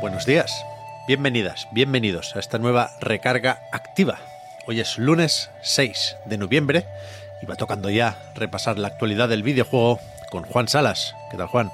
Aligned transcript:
Buenos 0.00 0.26
días, 0.26 0.64
bienvenidas, 1.08 1.66
bienvenidos 1.72 2.36
a 2.36 2.38
esta 2.38 2.58
nueva 2.58 2.92
recarga 3.00 3.62
activa. 3.72 4.18
Hoy 4.68 4.78
es 4.78 4.96
lunes 4.96 5.50
6 5.62 6.18
de 6.24 6.38
noviembre 6.38 6.84
y 7.42 7.46
va 7.46 7.56
tocando 7.56 7.90
ya 7.90 8.16
repasar 8.36 8.78
la 8.78 8.86
actualidad 8.86 9.28
del 9.28 9.42
videojuego 9.42 9.98
con 10.30 10.44
Juan 10.44 10.68
Salas. 10.68 11.16
¿Qué 11.32 11.36
tal, 11.36 11.48
Juan? 11.48 11.72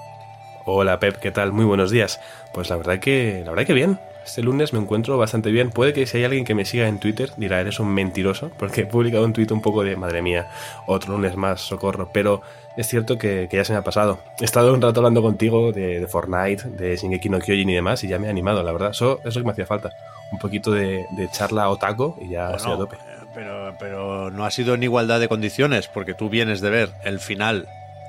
Hola 0.64 0.98
Pep, 1.00 1.16
¿qué 1.16 1.32
tal? 1.32 1.52
Muy 1.52 1.66
buenos 1.66 1.90
días. 1.90 2.18
Pues 2.54 2.70
la 2.70 2.76
verdad 2.76 2.98
que 2.98 3.42
la 3.44 3.50
verdad 3.50 3.66
que 3.66 3.74
bien. 3.74 4.00
Este 4.24 4.42
lunes 4.42 4.72
me 4.72 4.78
encuentro 4.78 5.18
bastante 5.18 5.50
bien. 5.50 5.70
Puede 5.70 5.92
que 5.92 6.06
si 6.06 6.16
hay 6.18 6.24
alguien 6.24 6.44
que 6.44 6.54
me 6.54 6.64
siga 6.64 6.88
en 6.88 6.98
Twitter 6.98 7.30
dirá 7.36 7.60
eres 7.60 7.78
un 7.78 7.88
mentiroso, 7.88 8.50
porque 8.58 8.82
he 8.82 8.86
publicado 8.86 9.24
un 9.24 9.32
tweet 9.32 9.48
un 9.50 9.60
poco 9.60 9.84
de 9.84 9.96
madre 9.96 10.22
mía, 10.22 10.48
otro 10.86 11.12
lunes 11.12 11.36
más, 11.36 11.60
socorro. 11.60 12.10
Pero 12.12 12.42
es 12.76 12.88
cierto 12.88 13.18
que, 13.18 13.48
ya 13.52 13.64
se 13.64 13.72
me 13.72 13.78
ha 13.78 13.84
pasado. 13.84 14.18
He 14.40 14.44
estado 14.44 14.72
un 14.72 14.80
rato 14.80 15.00
hablando 15.00 15.22
contigo 15.22 15.72
de, 15.72 16.06
Fortnite, 16.08 16.70
de 16.70 16.96
Shingeki 16.96 17.28
no 17.28 17.38
Kyojin 17.38 17.70
y 17.70 17.74
demás, 17.74 18.02
y 18.04 18.08
ya 18.08 18.18
me 18.18 18.26
ha 18.26 18.30
animado, 18.30 18.62
la 18.62 18.72
verdad. 18.72 18.90
Eso, 18.90 19.20
es 19.24 19.34
lo 19.34 19.42
que 19.42 19.46
me 19.46 19.52
hacía 19.52 19.66
falta. 19.66 19.90
Un 20.32 20.38
poquito 20.38 20.72
de, 20.72 21.06
charla 21.32 21.68
otaco 21.68 22.16
y 22.20 22.30
ya 22.30 22.52
estoy 22.54 22.72
a 22.72 22.76
tope. 22.76 22.96
Pero, 23.34 23.74
pero 23.78 24.30
no 24.30 24.44
ha 24.44 24.50
sido 24.50 24.74
en 24.74 24.82
igualdad 24.84 25.20
de 25.20 25.28
condiciones, 25.28 25.88
porque 25.88 26.14
tú 26.14 26.28
vienes 26.28 26.60
de 26.60 26.70
ver 26.70 26.90
el 27.04 27.18
final 27.20 27.66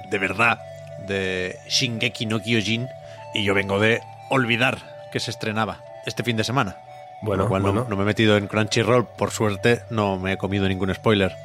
de 0.09 0.17
verdad 0.20 0.59
de 1.08 1.58
Shingeki 1.67 2.26
no 2.26 2.39
Kyojin 2.39 2.88
y 3.34 3.44
yo 3.44 3.54
vengo 3.54 3.80
de 3.80 4.02
olvidar 4.30 4.78
que 5.11 5.20
se 5.20 5.32
estrenaba 5.32 5.80
este 6.06 6.23
fin 6.23 6.38
de 6.38 6.44
semana. 6.44 6.78
Bueno, 7.22 7.48
cual 7.48 7.64
No, 7.64 7.86
me 7.86 8.03
he 8.03 8.06
metido 8.06 8.38
en 8.38 8.48
Crunchyroll, 8.48 9.06
por 9.06 9.31
suerte 9.31 9.81
no 9.89 10.17
me 10.17 10.34
he 10.34 10.38
comido 10.38 10.67
ningún 10.67 10.94
spoiler 10.94 11.36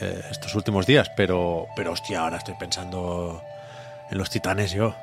eh, 0.00 0.22
estos 0.30 0.54
últimos 0.54 0.86
días, 0.86 1.10
pero, 1.10 1.66
pero 1.76 1.92
hostia, 1.92 2.20
ahora 2.20 2.38
estoy 2.38 2.54
pensando 2.54 3.42
en 4.10 4.18
los 4.18 4.30
titanes 4.30 4.72
yo. 4.72 4.94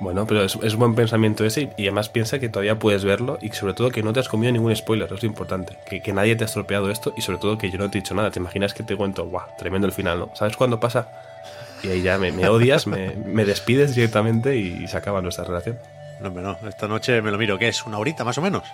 Bueno, 0.00 0.26
pero 0.26 0.42
es, 0.42 0.58
es, 0.62 0.74
buen 0.74 0.96
pensamiento 0.96 1.44
ese 1.44 1.70
y 1.76 1.82
además 1.82 2.08
piensa 2.08 2.40
que 2.40 2.48
todavía 2.48 2.76
puedes 2.76 3.04
verlo 3.04 3.38
y 3.40 3.50
sobre 3.50 3.74
todo 3.74 3.90
que 3.90 4.02
no 4.02 4.12
te 4.12 4.18
has 4.18 4.28
comido 4.28 4.52
ningún 4.52 4.74
spoiler, 4.74 5.12
es 5.12 5.22
lo 5.22 5.28
importante. 5.28 5.76
Que, 5.86 6.00
que, 6.00 6.12
nadie 6.12 6.34
te 6.34 6.42
ha 6.42 6.46
estropeado 6.46 6.90
esto 6.90 7.14
y 7.16 7.20
sobre 7.20 7.38
todo 7.38 7.56
que 7.56 7.70
yo 7.70 7.78
no 7.78 7.88
te 7.88 7.98
he 7.98 8.00
dicho 8.00 8.14
nada. 8.14 8.32
Te 8.32 8.40
imaginas 8.40 8.74
que 8.74 8.82
te 8.82 8.96
cuento, 8.96 9.26
guau, 9.26 9.46
tremendo 9.58 9.86
el 9.86 9.92
final, 9.92 10.18
¿no? 10.18 10.30
¿Sabes 10.34 10.56
cuándo 10.56 10.80
pasa? 10.80 11.08
y 11.82 11.88
ahí 11.88 12.02
ya 12.02 12.18
me, 12.18 12.30
odias, 12.48 12.86
me, 12.86 13.44
despides 13.44 13.94
directamente 13.94 14.56
y, 14.56 14.86
se 14.86 14.96
acaba 14.96 15.20
nuestra 15.20 15.44
relación. 15.44 15.78
No, 16.22 16.30
no, 16.30 16.56
esta 16.68 16.88
noche 16.88 17.20
me 17.20 17.30
lo 17.30 17.38
miro, 17.38 17.58
¿qué 17.58 17.68
es? 17.68 17.84
¿Una 17.84 17.98
horita 17.98 18.24
más 18.24 18.38
o 18.38 18.42
menos? 18.42 18.64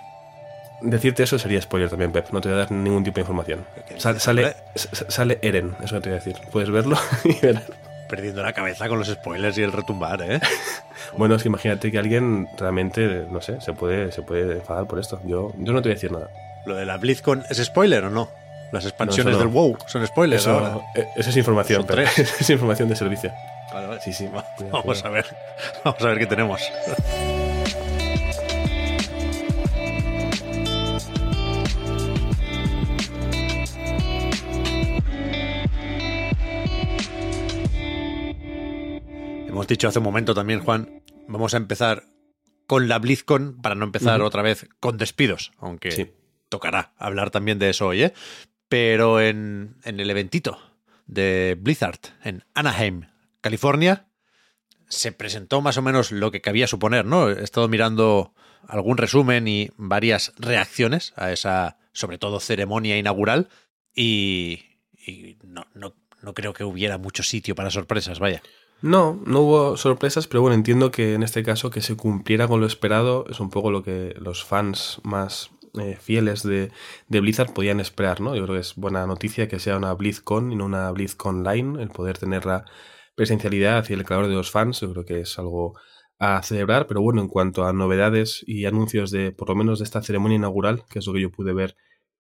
Decirte 0.81 1.23
eso 1.23 1.37
sería 1.37 1.61
spoiler 1.61 1.89
también, 1.89 2.11
Pep. 2.11 2.29
No 2.31 2.39
te 2.39 2.47
voy 2.49 2.55
a 2.55 2.59
dar 2.59 2.71
ningún 2.71 3.03
tipo 3.03 3.15
de 3.15 3.21
información. 3.21 3.65
sale, 3.97 4.55
sale 4.75 5.39
Eren, 5.41 5.75
eso 5.83 5.99
te 5.99 6.09
voy 6.09 6.17
a 6.17 6.21
decir. 6.23 6.37
Puedes 6.51 6.69
verlo 6.69 6.97
y 7.23 7.33
ver. 7.39 7.61
Perdiendo 8.07 8.41
la 8.41 8.53
cabeza 8.53 8.87
con 8.87 8.97
los 8.97 9.07
spoilers 9.07 9.57
y 9.57 9.63
el 9.63 9.71
retumbar, 9.71 10.21
¿eh? 10.21 10.39
bueno, 11.17 11.35
es 11.35 11.43
que 11.43 11.49
imagínate 11.49 11.91
que 11.91 11.99
alguien 11.99 12.47
realmente, 12.57 13.25
no 13.29 13.39
sé, 13.41 13.61
se 13.61 13.73
puede, 13.73 14.11
se 14.11 14.23
puede 14.23 14.57
enfadar 14.57 14.87
por 14.87 14.99
esto. 14.99 15.21
Yo, 15.25 15.51
yo 15.57 15.73
no 15.73 15.81
te 15.81 15.89
voy 15.89 15.91
a 15.91 15.95
decir 15.95 16.11
nada. 16.11 16.29
¿Lo 16.65 16.75
de 16.75 16.85
la 16.85 16.97
BlizzCon 16.97 17.43
es 17.49 17.63
spoiler 17.63 18.05
o 18.05 18.09
no? 18.09 18.29
Las 18.71 18.85
expansiones 18.85 19.37
del 19.37 19.47
WoW 19.47 19.77
son 19.87 20.05
spoilers. 20.05 20.43
Eso, 20.43 20.83
eh, 20.95 21.07
es 21.15 21.37
información, 21.37 21.85
pero 21.87 22.01
es 22.17 22.49
información 22.49 22.89
de 22.89 22.95
servicio. 22.95 23.31
Vale, 23.73 24.01
Sí, 24.01 24.13
sí. 24.13 24.27
vamos 24.71 25.05
a 25.05 25.09
ver. 25.09 25.25
Vamos 25.83 26.01
a 26.01 26.07
ver 26.07 26.19
qué 26.19 26.25
tenemos. 26.25 26.61
Hemos 39.47 39.67
dicho 39.67 39.87
hace 39.87 39.99
un 39.99 40.05
momento 40.05 40.33
también, 40.33 40.61
Juan, 40.61 41.01
vamos 41.27 41.53
a 41.53 41.57
empezar 41.57 42.03
con 42.65 42.87
la 42.87 42.99
BlizzCon 42.99 43.61
para 43.61 43.75
no 43.75 43.83
empezar 43.85 44.21
otra 44.21 44.41
vez 44.41 44.69
con 44.79 44.97
despidos, 44.97 45.51
aunque 45.57 46.13
tocará 46.49 46.93
hablar 46.97 47.31
también 47.31 47.59
de 47.59 47.71
eso 47.71 47.87
hoy, 47.87 48.03
¿eh? 48.03 48.13
pero 48.69 49.19
en, 49.19 49.75
el 49.83 50.09
eventito 50.09 50.59
de 51.07 51.57
Blizzard 51.59 51.99
en 52.23 52.45
Anaheim, 52.53 53.07
California, 53.41 54.07
se 54.87 55.11
presentó 55.11 55.61
más 55.61 55.77
o 55.77 55.81
menos 55.81 56.11
lo 56.11 56.31
que 56.31 56.41
cabía 56.41 56.67
suponer, 56.67 57.05
¿no? 57.05 57.29
He 57.29 57.43
estado 57.43 57.67
mirando 57.67 58.33
algún 58.67 58.97
resumen 58.97 59.47
y 59.47 59.69
varias 59.77 60.33
reacciones 60.37 61.13
a 61.15 61.31
esa, 61.31 61.77
sobre 61.93 62.17
todo, 62.17 62.39
ceremonia 62.39 62.97
inaugural 62.97 63.49
y, 63.95 64.61
no, 65.43 65.65
no, 65.73 66.33
creo 66.33 66.53
que 66.53 66.63
hubiera 66.63 66.97
mucho 66.97 67.23
sitio 67.23 67.55
para 67.55 67.71
sorpresas, 67.71 68.19
vaya. 68.19 68.41
No, 68.81 69.21
no 69.25 69.41
hubo 69.41 69.77
sorpresas, 69.77 70.27
pero 70.27 70.41
bueno, 70.41 70.55
entiendo 70.55 70.89
que 70.91 71.13
en 71.13 71.23
este 71.23 71.43
caso 71.43 71.69
que 71.69 71.81
se 71.81 71.97
cumpliera 71.97 72.47
con 72.47 72.61
lo 72.61 72.65
esperado 72.65 73.25
es 73.29 73.39
un 73.39 73.49
poco 73.49 73.71
lo 73.71 73.83
que 73.83 74.15
los 74.19 74.45
fans 74.45 75.01
más 75.03 75.51
eh, 75.77 75.97
fieles 75.99 76.43
de, 76.43 76.71
Blizzard 77.07 77.53
podían 77.53 77.79
esperar, 77.79 78.21
¿no? 78.21 78.35
Yo 78.35 78.43
creo 78.43 78.55
que 78.55 78.61
es 78.61 78.75
buena 78.75 79.05
noticia 79.05 79.47
que 79.47 79.59
sea 79.59 79.77
una 79.77 79.93
BlizzCon 79.93 80.51
y 80.51 80.55
no 80.55 80.65
una 80.65 80.89
BlizzCon 80.91 81.43
Line, 81.43 81.81
el 81.81 81.89
poder 81.89 82.17
tener 82.17 82.45
la 82.45 82.65
presencialidad 83.19 83.85
y 83.89 83.91
el 83.91 84.05
calor 84.05 84.29
de 84.29 84.33
los 84.33 84.49
fans, 84.49 84.79
yo 84.79 84.93
creo 84.93 85.03
que 85.03 85.19
es 85.19 85.37
algo 85.37 85.77
a 86.19 86.41
celebrar, 86.41 86.87
pero 86.87 87.01
bueno, 87.01 87.19
en 87.19 87.27
cuanto 87.27 87.65
a 87.65 87.73
novedades 87.73 88.45
y 88.47 88.63
anuncios 88.63 89.11
de, 89.11 89.33
por 89.33 89.49
lo 89.49 89.55
menos 89.55 89.79
de 89.79 89.83
esta 89.83 90.01
ceremonia 90.01 90.37
inaugural, 90.37 90.83
que 90.89 90.99
es 90.99 91.05
lo 91.05 91.11
que 91.11 91.19
yo 91.23 91.29
pude 91.29 91.51
ver 91.51 91.75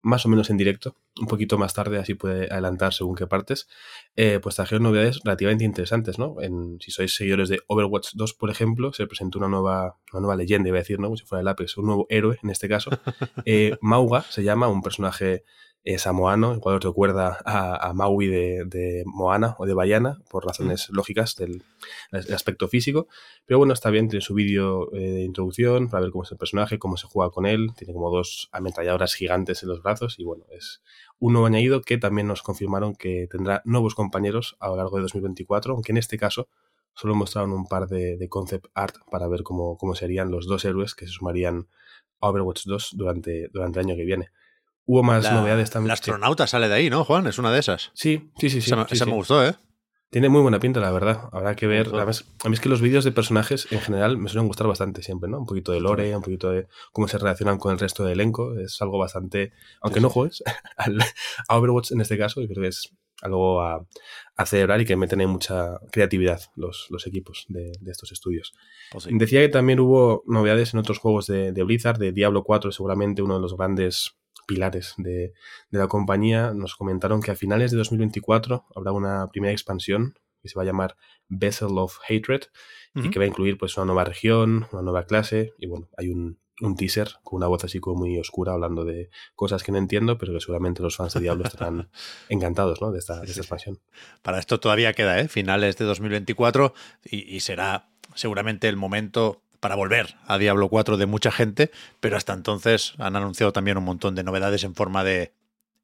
más 0.03 0.25
o 0.25 0.29
menos 0.29 0.51
en 0.51 0.57
directo, 0.57 0.95
un 1.21 1.27
poquito 1.27 1.59
más 1.59 1.75
tarde, 1.75 1.99
así 1.99 2.15
puede 2.15 2.45
adelantar 2.45 2.95
según 2.95 3.17
qué 3.17 3.27
partes, 3.27 3.67
eh, 4.15 4.39
pues 4.41 4.55
trajeron 4.55 4.85
novedades 4.85 5.19
relativamente 5.25 5.65
interesantes, 5.65 6.17
¿no? 6.17 6.37
En, 6.41 6.79
si 6.81 6.93
sois 6.93 7.13
seguidores 7.13 7.49
de 7.49 7.59
Overwatch 7.67 8.11
2, 8.15 8.35
por 8.35 8.51
ejemplo, 8.51 8.93
se 8.93 9.09
presentó 9.09 9.41
una 9.41 9.49
nueva, 9.49 9.99
una 10.13 10.21
nueva 10.21 10.37
leyenda, 10.37 10.69
iba 10.69 10.79
a 10.79 10.83
decir, 10.83 11.01
¿no? 11.01 11.09
Como 11.09 11.17
si 11.17 11.25
fuera 11.25 11.41
el 11.41 11.49
Apex, 11.49 11.77
un 11.77 11.87
nuevo 11.87 12.07
héroe 12.09 12.39
en 12.41 12.51
este 12.51 12.69
caso. 12.69 12.91
Eh, 13.47 13.77
Mauga 13.81 14.23
se 14.23 14.45
llama, 14.45 14.69
un 14.69 14.81
personaje 14.81 15.43
eh, 15.87 15.99
samoano, 15.99 16.55
igual 16.55 16.77
os 16.77 16.85
recuerda 16.85 17.39
a, 17.45 17.93
Maui 17.93 18.27
de, 18.27 19.03
Moana 19.05 19.55
o 19.59 19.67
de 19.67 19.75
Bayana, 19.75 20.19
por 20.31 20.47
razones 20.47 20.89
lógicas 20.89 21.37
del, 21.37 21.63
aspecto 22.11 22.69
físico. 22.69 23.07
Pero 23.45 23.59
bueno, 23.59 23.75
está 23.75 23.91
bien, 23.91 24.09
tiene 24.09 24.23
su 24.23 24.33
vídeo 24.33 24.91
eh, 24.95 25.11
de 25.11 25.25
introducción 25.25 25.91
para 25.91 26.03
ver 26.03 26.11
cómo 26.11 26.25
es 26.25 26.33
el 26.33 26.39
personaje, 26.39 26.79
cómo 26.79 26.97
se 26.97 27.07
juega 27.07 27.31
con 27.31 27.45
él. 27.45 27.75
Tiene 27.77 27.93
como 27.93 28.11
dos 28.11 28.49
ametralladoras 28.53 29.15
gigantes 29.15 29.63
en 29.63 29.69
los 29.69 29.83
brazos 29.83 30.19
y 30.19 30.25
bueno, 30.25 30.47
es 30.51 30.83
un 31.19 31.35
nuevo 31.35 31.47
añadido 31.47 31.83
que 31.83 31.99
también 31.99 32.29
nos 32.29 32.43
confirmaron 32.43 32.95
que 32.95 33.29
tendrá 33.31 33.61
nuevos 33.67 33.95
compañeros 33.95 34.57
a 34.61 34.69
lo 34.69 34.77
largo 34.77 34.97
de 34.97 35.03
2024, 35.03 35.75
aunque 35.75 35.93
en 35.93 35.99
este 35.99 36.17
caso 36.17 36.49
solo 36.95 37.15
mostraron 37.15 37.53
un 37.53 37.67
par 37.67 37.89
de, 37.89 38.27
concept 38.31 38.69
art 38.75 38.97
para 39.11 39.29
ver 39.29 39.43
cómo, 39.43 39.77
cómo 39.77 39.95
serían 39.95 40.31
los 40.31 40.47
dos 40.47 40.65
héroes 40.65 40.95
que 40.95 41.07
se 41.07 41.13
sumarían 41.13 41.69
a 42.21 42.31
Overwatch 42.31 42.65
2 42.65 42.95
durante, 42.97 43.49
durante 43.49 43.81
el 43.81 43.87
año 43.87 43.97
que 43.97 44.05
viene. 44.05 44.31
Hubo 44.87 45.03
más 45.03 45.31
novedades 45.33 45.71
también. 45.71 45.91
El 45.91 45.95
astronauta 45.95 46.47
sale 46.47 46.69
de 46.69 46.75
ahí, 46.75 46.91
¿no, 46.91 47.05
Juan? 47.05 47.27
Es 47.27 47.39
una 47.39 47.51
de 47.51 47.61
esas. 47.61 47.91
Sí, 47.95 48.31
sí, 48.39 48.51
sí. 48.51 48.61
sí, 48.61 48.73
esa, 48.91 49.07
me 49.07 49.13
gustó, 49.13 49.45
¿eh? 49.45 49.55
Tiene 50.11 50.29
muy 50.29 50.43
buena 50.43 50.61
pinta, 50.61 50.79
la 50.79 50.93
verdad. 50.93 51.29
Habrá 51.33 51.57
que 51.57 51.67
ver. 51.67 51.89
a 51.93 52.05
mí 52.05 52.55
es 52.55 52.61
que 52.61 52.69
los 52.69 52.81
vídeos 52.81 53.05
de 53.05 53.11
personajes 53.11 53.67
en 53.73 53.81
general 53.81 54.17
me 54.17 54.29
suelen 54.29 54.47
gustar 54.47 54.69
bastante 54.69 55.03
siempre, 55.03 55.29
¿no? 55.29 55.39
Un 55.39 55.47
poquito 55.47 55.73
de 55.73 55.81
lore, 55.81 56.15
un 56.15 56.23
poquito 56.23 56.51
de 56.51 56.69
cómo 56.93 57.09
se 57.09 57.19
relacionan 57.19 57.59
con 57.59 57.73
el 57.73 57.81
resto 57.81 58.05
del 58.05 58.21
elenco. 58.21 58.57
Es 58.59 58.81
algo 58.81 58.99
bastante. 58.99 59.53
Aunque 59.81 60.01
no 60.01 60.11
juegues 60.11 60.45
a 61.49 61.57
Overwatch 61.57 61.93
en 61.93 62.01
este 62.01 62.17
caso, 62.17 62.41
yo 62.41 62.47
creo 62.47 62.63
que 62.63 62.69
es 62.69 62.95
algo 63.23 63.63
a, 63.63 63.87
celebrar 64.45 64.81
y 64.81 64.85
que 64.85 64.97
meten 64.97 65.21
en 65.21 65.31
mucha 65.31 65.81
creatividad 65.91 66.41
los, 66.55 66.87
los 66.91 67.07
equipos 67.07 67.47
de, 67.49 67.73
estos 67.87 68.13
estudios. 68.13 68.55
Pues 68.93 69.09
Decía 69.11 69.41
que 69.41 69.49
también 69.49 69.81
hubo 69.81 70.23
novedades 70.27 70.75
en 70.75 70.81
otros 70.81 70.99
juegos 70.99 71.27
de, 71.27 71.53
de 71.53 71.63
Blizzard, 71.63 71.99
de 71.99 72.13
Diablo 72.13 72.45
4, 72.45 72.71
seguramente 72.71 73.23
uno 73.23 73.35
de 73.35 73.41
los 73.41 73.57
grandes 73.57 74.17
pilares 74.47 74.95
de, 74.99 75.33
la 75.71 75.89
compañía, 75.89 76.53
nos 76.55 76.77
comentaron 76.77 77.21
que 77.21 77.31
a 77.31 77.37
finales 77.37 77.71
de 77.71 77.79
2024 77.79 78.65
habrá 78.75 78.93
una 78.93 79.29
primera 79.29 79.53
expansión 79.53 80.19
que 80.43 80.49
se 80.49 80.57
va 80.57 80.63
a 80.63 80.67
llamar 80.67 80.97
Vessel 81.29 81.79
of 81.79 81.99
Hatred 82.09 82.43
y 82.95 83.11
que 83.11 83.19
va 83.19 83.25
a 83.25 83.29
incluir 83.29 83.59
pues 83.59 83.77
una 83.77 83.87
nueva 83.87 84.05
región, 84.05 84.69
una 84.71 84.83
nueva 84.83 85.05
clase 85.05 85.53
y 85.59 85.67
bueno, 85.67 85.89
hay 85.97 86.11
un, 86.11 86.39
un 86.61 86.77
teaser 86.77 87.09
con 87.23 87.39
una 87.39 87.47
voz 87.47 87.65
así 87.65 87.81
como 87.81 88.01
muy 88.01 88.19
oscura 88.19 88.53
hablando 88.53 88.85
de 88.85 89.11
cosas 89.35 89.63
que 89.63 89.73
no 89.73 89.79
entiendo, 89.79 90.19
pero 90.19 90.33
que 90.33 90.41
seguramente 90.41 90.83
los 90.83 90.97
fans 90.97 91.15
de 91.15 91.21
Diablo 91.21 91.45
estarán 91.45 91.91
encantados 92.29 92.81
¿no? 92.81 92.93
de, 92.93 92.99
esta, 92.99 93.21
de 93.21 93.27
esta 93.27 93.41
expansión. 93.41 93.81
Para 94.23 94.39
esto 94.39 94.61
todavía 94.61 94.93
queda, 94.93 95.19
¿eh? 95.19 95.29
finales 95.29 95.77
de 95.77 95.85
2024 95.87 96.75
y, 97.05 97.35
y 97.35 97.41
será 97.41 97.91
seguramente 98.15 98.69
el 98.69 98.77
momento 98.77 99.44
para 99.65 99.77
volver 99.77 100.17
a 100.27 100.37
Diablo 100.37 100.69
4 100.69 100.99
de 100.99 101.07
mucha 101.07 101.33
gente, 101.33 101.71
pero 102.01 102.19
hasta 102.19 102.35
entonces 102.35 102.93
han 102.99 103.17
anunciado 103.17 103.51
también 103.51 103.79
un 103.79 103.85
montón 103.85 104.15
de 104.15 104.23
novedades 104.23 104.63
en 104.63 104.75
forma 104.75 105.05
de 105.05 105.33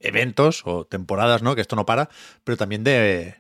eventos 0.01 0.67
o 0.67 0.85
temporadas, 0.85 1.41
¿no? 1.41 1.55
Que 1.55 1.63
esto 1.63 1.77
no 1.77 1.87
para, 1.87 2.11
pero 2.45 2.59
también 2.59 2.85
de 2.85 3.37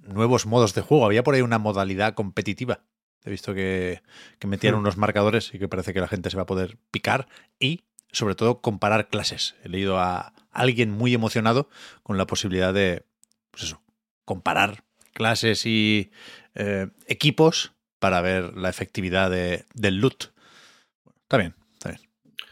nuevos 0.00 0.46
modos 0.46 0.72
de 0.72 0.80
juego. 0.80 1.04
Había 1.04 1.22
por 1.22 1.34
ahí 1.34 1.42
una 1.42 1.58
modalidad 1.58 2.14
competitiva 2.14 2.80
He 3.26 3.30
visto 3.30 3.52
que, 3.52 4.00
que 4.38 4.46
metían 4.46 4.74
hmm. 4.74 4.78
unos 4.78 4.96
marcadores 4.96 5.52
y 5.52 5.58
que 5.58 5.68
parece 5.68 5.92
que 5.92 6.00
la 6.00 6.08
gente 6.08 6.30
se 6.30 6.36
va 6.36 6.44
a 6.44 6.46
poder 6.46 6.78
picar 6.90 7.28
y, 7.60 7.84
sobre 8.10 8.34
todo, 8.36 8.62
comparar 8.62 9.08
clases. 9.08 9.54
He 9.64 9.68
leído 9.68 9.98
a 9.98 10.32
alguien 10.50 10.92
muy 10.92 11.12
emocionado 11.12 11.68
con 12.02 12.16
la 12.16 12.26
posibilidad 12.26 12.72
de, 12.72 13.04
pues 13.50 13.64
eso, 13.64 13.82
comparar 14.24 14.82
clases 15.12 15.66
y 15.66 16.10
eh, 16.54 16.88
equipos 17.06 17.73
para 18.04 18.20
ver 18.20 18.54
la 18.54 18.68
efectividad 18.68 19.30
de, 19.30 19.64
del 19.72 19.96
loot. 19.96 20.24
Está 21.22 21.38
está 21.72 21.88
bien. 21.88 22.00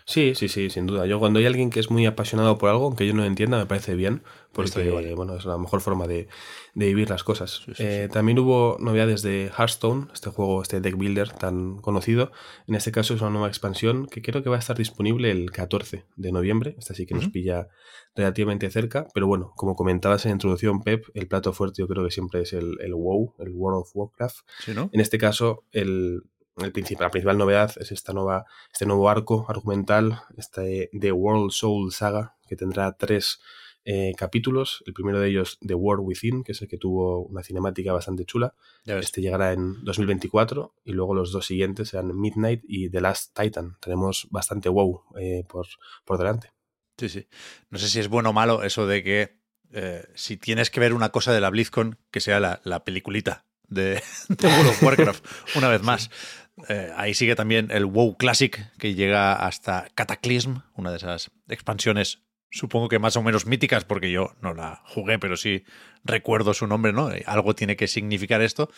Sí, 0.06 0.32
sí, 0.34 0.48
sí, 0.48 0.70
sin 0.70 0.86
duda. 0.86 1.04
Yo 1.04 1.18
cuando 1.18 1.40
hay 1.40 1.44
alguien 1.44 1.68
que 1.68 1.78
es 1.78 1.90
muy 1.90 2.06
apasionado 2.06 2.56
por 2.56 2.70
algo, 2.70 2.86
aunque 2.86 3.06
yo 3.06 3.12
no 3.12 3.22
entienda, 3.22 3.58
me 3.58 3.66
parece 3.66 3.94
bien, 3.94 4.22
porque 4.52 5.14
bueno, 5.14 5.36
es 5.36 5.44
la 5.44 5.56
mejor 5.56 5.80
forma 5.80 6.06
de, 6.06 6.28
vivir 6.74 7.08
las 7.10 7.24
cosas. 7.24 7.62
Eh, 7.78 8.08
también 8.12 8.38
hubo 8.38 8.76
novedades 8.80 9.22
de 9.22 9.50
Hearthstone, 9.56 10.08
este 10.12 10.30
juego, 10.30 10.62
este 10.62 10.80
deck 10.80 10.96
builder 10.96 11.30
tan 11.30 11.78
conocido. 11.78 12.32
En 12.66 12.74
este 12.74 12.92
caso 12.92 13.14
es 13.14 13.20
una 13.20 13.30
nueva 13.30 13.48
expansión 13.48 14.06
que 14.06 14.20
creo 14.22 14.42
que 14.42 14.50
va 14.50 14.56
a 14.56 14.58
estar 14.58 14.76
disponible 14.76 15.30
el 15.30 15.50
14 15.50 16.04
de 16.16 16.32
noviembre. 16.32 16.76
Esta 16.78 16.94
sí 16.94 17.06
que 17.06 17.14
nos 17.14 17.28
pilla 17.28 17.68
relativamente 18.14 18.70
cerca, 18.70 19.06
pero 19.14 19.26
bueno, 19.26 19.52
como 19.56 19.74
comentabas 19.74 20.24
en 20.26 20.30
la 20.30 20.34
introducción, 20.34 20.82
Pep, 20.82 21.06
el 21.14 21.28
plato 21.28 21.52
fuerte 21.52 21.80
yo 21.80 21.88
creo 21.88 22.04
que 22.04 22.10
siempre 22.10 22.42
es 22.42 22.52
el, 22.52 22.78
el 22.80 22.94
WoW, 22.94 23.34
el 23.38 23.50
World 23.50 23.80
of 23.80 23.90
Warcraft. 23.94 24.38
En 24.66 25.00
este 25.00 25.16
caso, 25.16 25.64
el, 25.72 26.22
el 26.58 26.72
principal, 26.72 27.06
la 27.06 27.10
principal 27.10 27.38
novedad 27.38 27.72
es 27.80 27.92
esta 27.92 28.12
nueva, 28.12 28.44
este 28.70 28.84
nuevo 28.84 29.08
arco 29.08 29.46
argumental, 29.48 30.20
este 30.36 30.90
The 30.98 31.12
World 31.12 31.52
Soul 31.52 31.92
Saga, 31.92 32.36
que 32.46 32.56
tendrá 32.56 32.92
tres 32.92 33.40
eh, 33.84 34.12
capítulos. 34.16 34.82
El 34.86 34.92
primero 34.92 35.20
de 35.20 35.28
ellos, 35.28 35.58
The 35.66 35.74
World 35.74 36.04
Within, 36.06 36.44
que 36.44 36.52
es 36.52 36.62
el 36.62 36.68
que 36.68 36.78
tuvo 36.78 37.24
una 37.24 37.42
cinemática 37.42 37.92
bastante 37.92 38.24
chula. 38.24 38.54
Este 38.84 39.20
llegará 39.20 39.52
en 39.52 39.84
2024 39.84 40.74
y 40.84 40.92
luego 40.92 41.14
los 41.14 41.32
dos 41.32 41.46
siguientes 41.46 41.90
serán 41.90 42.18
Midnight 42.18 42.62
y 42.66 42.90
The 42.90 43.00
Last 43.00 43.38
Titan. 43.38 43.76
Tenemos 43.80 44.28
bastante 44.30 44.68
wow 44.68 45.02
eh, 45.18 45.44
por, 45.48 45.66
por 46.04 46.18
delante. 46.18 46.52
Sí, 46.98 47.08
sí. 47.08 47.26
No 47.70 47.78
sé 47.78 47.88
si 47.88 47.98
es 48.00 48.08
bueno 48.08 48.30
o 48.30 48.32
malo 48.32 48.62
eso 48.62 48.86
de 48.86 49.02
que 49.02 49.42
eh, 49.72 50.04
si 50.14 50.36
tienes 50.36 50.70
que 50.70 50.80
ver 50.80 50.92
una 50.92 51.10
cosa 51.10 51.32
de 51.32 51.40
la 51.40 51.50
BlizzCon, 51.50 51.98
que 52.10 52.20
sea 52.20 52.40
la, 52.40 52.60
la 52.64 52.84
peliculita 52.84 53.46
de, 53.68 54.02
World 54.42 54.68
of 54.68 54.82
Warcraft, 54.82 55.24
una 55.56 55.68
vez 55.68 55.82
más. 55.82 56.10
Eh, 56.68 56.92
ahí 56.96 57.14
sigue 57.14 57.34
también 57.34 57.70
el 57.70 57.86
WoW 57.86 58.16
Classic, 58.16 58.70
que 58.78 58.94
llega 58.94 59.34
hasta 59.34 59.88
Cataclysm, 59.94 60.58
una 60.74 60.90
de 60.90 60.98
esas 60.98 61.30
expansiones, 61.48 62.22
supongo 62.52 62.88
que 62.88 62.98
más 62.98 63.16
o 63.16 63.22
menos 63.22 63.46
míticas, 63.46 63.84
porque 63.84 64.12
yo 64.12 64.36
no 64.40 64.54
la 64.54 64.82
jugué, 64.86 65.18
pero 65.18 65.36
sí 65.36 65.64
recuerdo 66.04 66.54
su 66.54 66.66
nombre, 66.66 66.92
¿no? 66.92 67.10
Eh, 67.10 67.24
algo 67.26 67.54
tiene 67.54 67.76
que 67.76 67.88
significar 67.88 68.42
esto. 68.42 68.70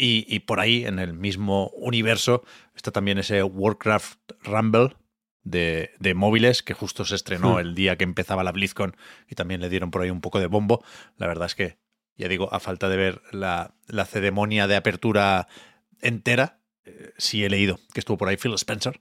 Y, 0.00 0.38
por 0.40 0.60
ahí, 0.60 0.84
en 0.84 1.00
el 1.00 1.12
mismo 1.12 1.70
universo, 1.70 2.44
está 2.76 2.92
también 2.92 3.18
ese 3.18 3.42
Warcraft 3.42 4.20
Rumble, 4.44 4.94
de, 5.42 5.90
móviles 6.14 6.62
que 6.62 6.72
justo 6.72 7.04
se 7.04 7.16
estrenó 7.16 7.56
hmm. 7.56 7.58
el 7.58 7.74
día 7.74 7.96
que 7.96 8.04
empezaba 8.04 8.44
la 8.44 8.52
BlizzCon 8.52 8.96
y 9.28 9.34
también 9.34 9.60
le 9.60 9.68
dieron 9.68 9.90
por 9.90 10.02
ahí 10.02 10.10
un 10.10 10.20
poco 10.20 10.38
de 10.38 10.46
bombo. 10.46 10.84
La 11.16 11.26
verdad 11.26 11.46
es 11.46 11.56
que, 11.56 11.78
ya 12.16 12.28
digo, 12.28 12.52
a 12.54 12.60
falta 12.60 12.88
de 12.88 12.96
ver 12.96 13.22
la, 13.32 13.74
la 13.88 14.04
ceremonia 14.04 14.68
de 14.68 14.76
apertura 14.76 15.48
entera, 16.00 16.60
eh, 16.84 17.12
sí 17.16 17.44
he 17.44 17.50
leído 17.50 17.80
que 17.92 17.98
estuvo 17.98 18.18
por 18.18 18.28
ahí 18.28 18.36
Phil 18.36 18.54
Spencer, 18.54 19.00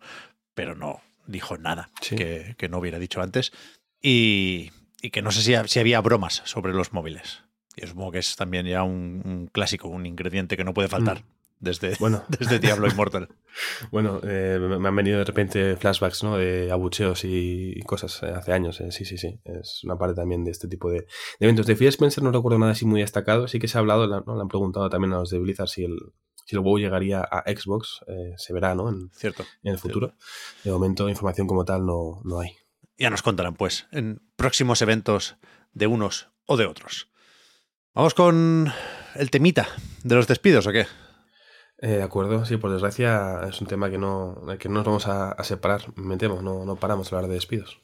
pero 0.56 0.74
no 0.74 1.02
dijo 1.28 1.58
nada 1.58 1.92
que, 2.02 2.56
no 2.70 2.80
hubiera 2.80 3.00
dicho 3.00 3.22
antes. 3.22 3.52
Y, 4.02 4.72
que 5.12 5.22
no 5.22 5.32
sé 5.32 5.42
si, 5.42 5.56
si, 5.68 5.80
había 5.80 6.02
bromas 6.02 6.42
sobre 6.46 6.74
los 6.74 6.94
móviles. 6.94 7.44
Y 7.76 7.86
supongo 7.88 8.12
que 8.12 8.20
es 8.20 8.36
también 8.36 8.66
ya 8.66 8.84
un, 8.84 9.50
clásico, 9.52 9.88
un 9.88 10.06
ingrediente 10.06 10.58
que 10.58 10.64
no 10.64 10.74
puede 10.74 10.88
faltar. 10.88 11.20
Mm. 11.20 11.38
Desde, 11.60 11.96
bueno. 12.00 12.24
desde 12.40 12.60
Diablo 12.60 12.88
Immortal. 12.88 13.30
bueno, 13.92 14.20
eh, 14.24 14.60
me 14.60 14.88
han 14.88 14.96
venido 14.96 15.20
de 15.20 15.26
repente 15.26 15.76
flashbacks 15.76 16.24
¿no? 16.24 16.38
de 16.38 16.72
abucheos 16.72 17.24
y, 17.24 17.80
cosas 17.86 18.22
eh, 18.22 18.28
hace 18.28 18.54
años. 18.54 18.82
sí, 18.90 19.06
sí, 19.06 19.18
sí. 19.18 19.40
Es 19.44 19.84
una 19.84 19.98
parte 19.98 20.16
también 20.16 20.44
de 20.44 20.52
este 20.52 20.68
tipo 20.68 20.90
de, 20.92 21.08
eventos. 21.40 21.66
De 21.66 21.76
Phil 21.76 21.88
Spencer 21.88 22.24
no 22.24 22.32
recuerdo 22.32 22.60
nada 22.60 22.74
así 22.74 22.86
muy 22.86 23.02
destacado. 23.02 23.48
Sí 23.48 23.60
que 23.60 23.68
se 23.68 23.78
ha 23.78 23.80
hablado, 23.80 24.08
¿no? 24.08 24.36
le 24.36 24.42
han 24.42 24.48
preguntado 24.48 24.90
también 24.90 25.14
a 25.14 25.18
los 25.18 25.30
de 25.30 25.40
Blizzard 25.40 25.70
si 25.70 25.84
el, 25.84 25.98
si 26.46 26.56
el 26.56 26.62
WoW 26.62 26.78
llegaría 26.78 27.22
a 27.22 27.44
Xbox, 27.48 28.02
eh, 28.08 28.34
se 28.38 28.54
verá, 28.54 28.76
¿no? 28.76 28.90
En, 28.90 29.10
cierto, 29.14 29.44
en 29.64 29.74
el 29.74 29.80
futuro. 29.80 30.14
De 30.64 30.72
momento, 30.72 31.10
información 31.10 31.48
como 31.48 31.66
tal 31.66 31.86
no, 31.86 32.22
no 32.24 32.40
hay. 32.40 32.52
Ya 32.98 33.10
nos 33.10 33.22
contarán, 33.22 33.56
pues, 33.56 33.88
en 33.92 34.22
próximos 34.36 34.82
eventos 34.82 35.38
de 35.74 35.88
unos 35.88 36.30
o 36.46 36.58
de 36.58 36.66
otros. 36.66 37.10
Vamos 37.94 38.14
con 38.14 38.72
el 39.16 39.32
temita 39.32 39.68
de 40.04 40.16
los 40.16 40.28
despidos, 40.28 40.68
¿o 40.68 40.72
qué? 40.72 40.88
Eh, 41.80 41.90
de 41.90 42.04
acuerdo, 42.04 42.44
sí, 42.46 42.58
por 42.58 42.72
desgracia 42.72 43.42
es 43.48 43.62
un 43.62 43.68
tema 43.68 43.90
que 43.92 44.00
no, 44.00 44.44
que 44.60 44.68
no 44.68 44.76
nos 44.76 44.86
vamos 44.86 45.08
a, 45.08 45.44
separar, 45.44 45.84
me 45.96 46.18
temo, 46.18 46.42
no, 46.42 46.66
no 46.66 46.76
paramos 46.76 47.10
de 47.10 47.16
hablar 47.16 47.30
de 47.30 47.36
despidos. 47.36 47.80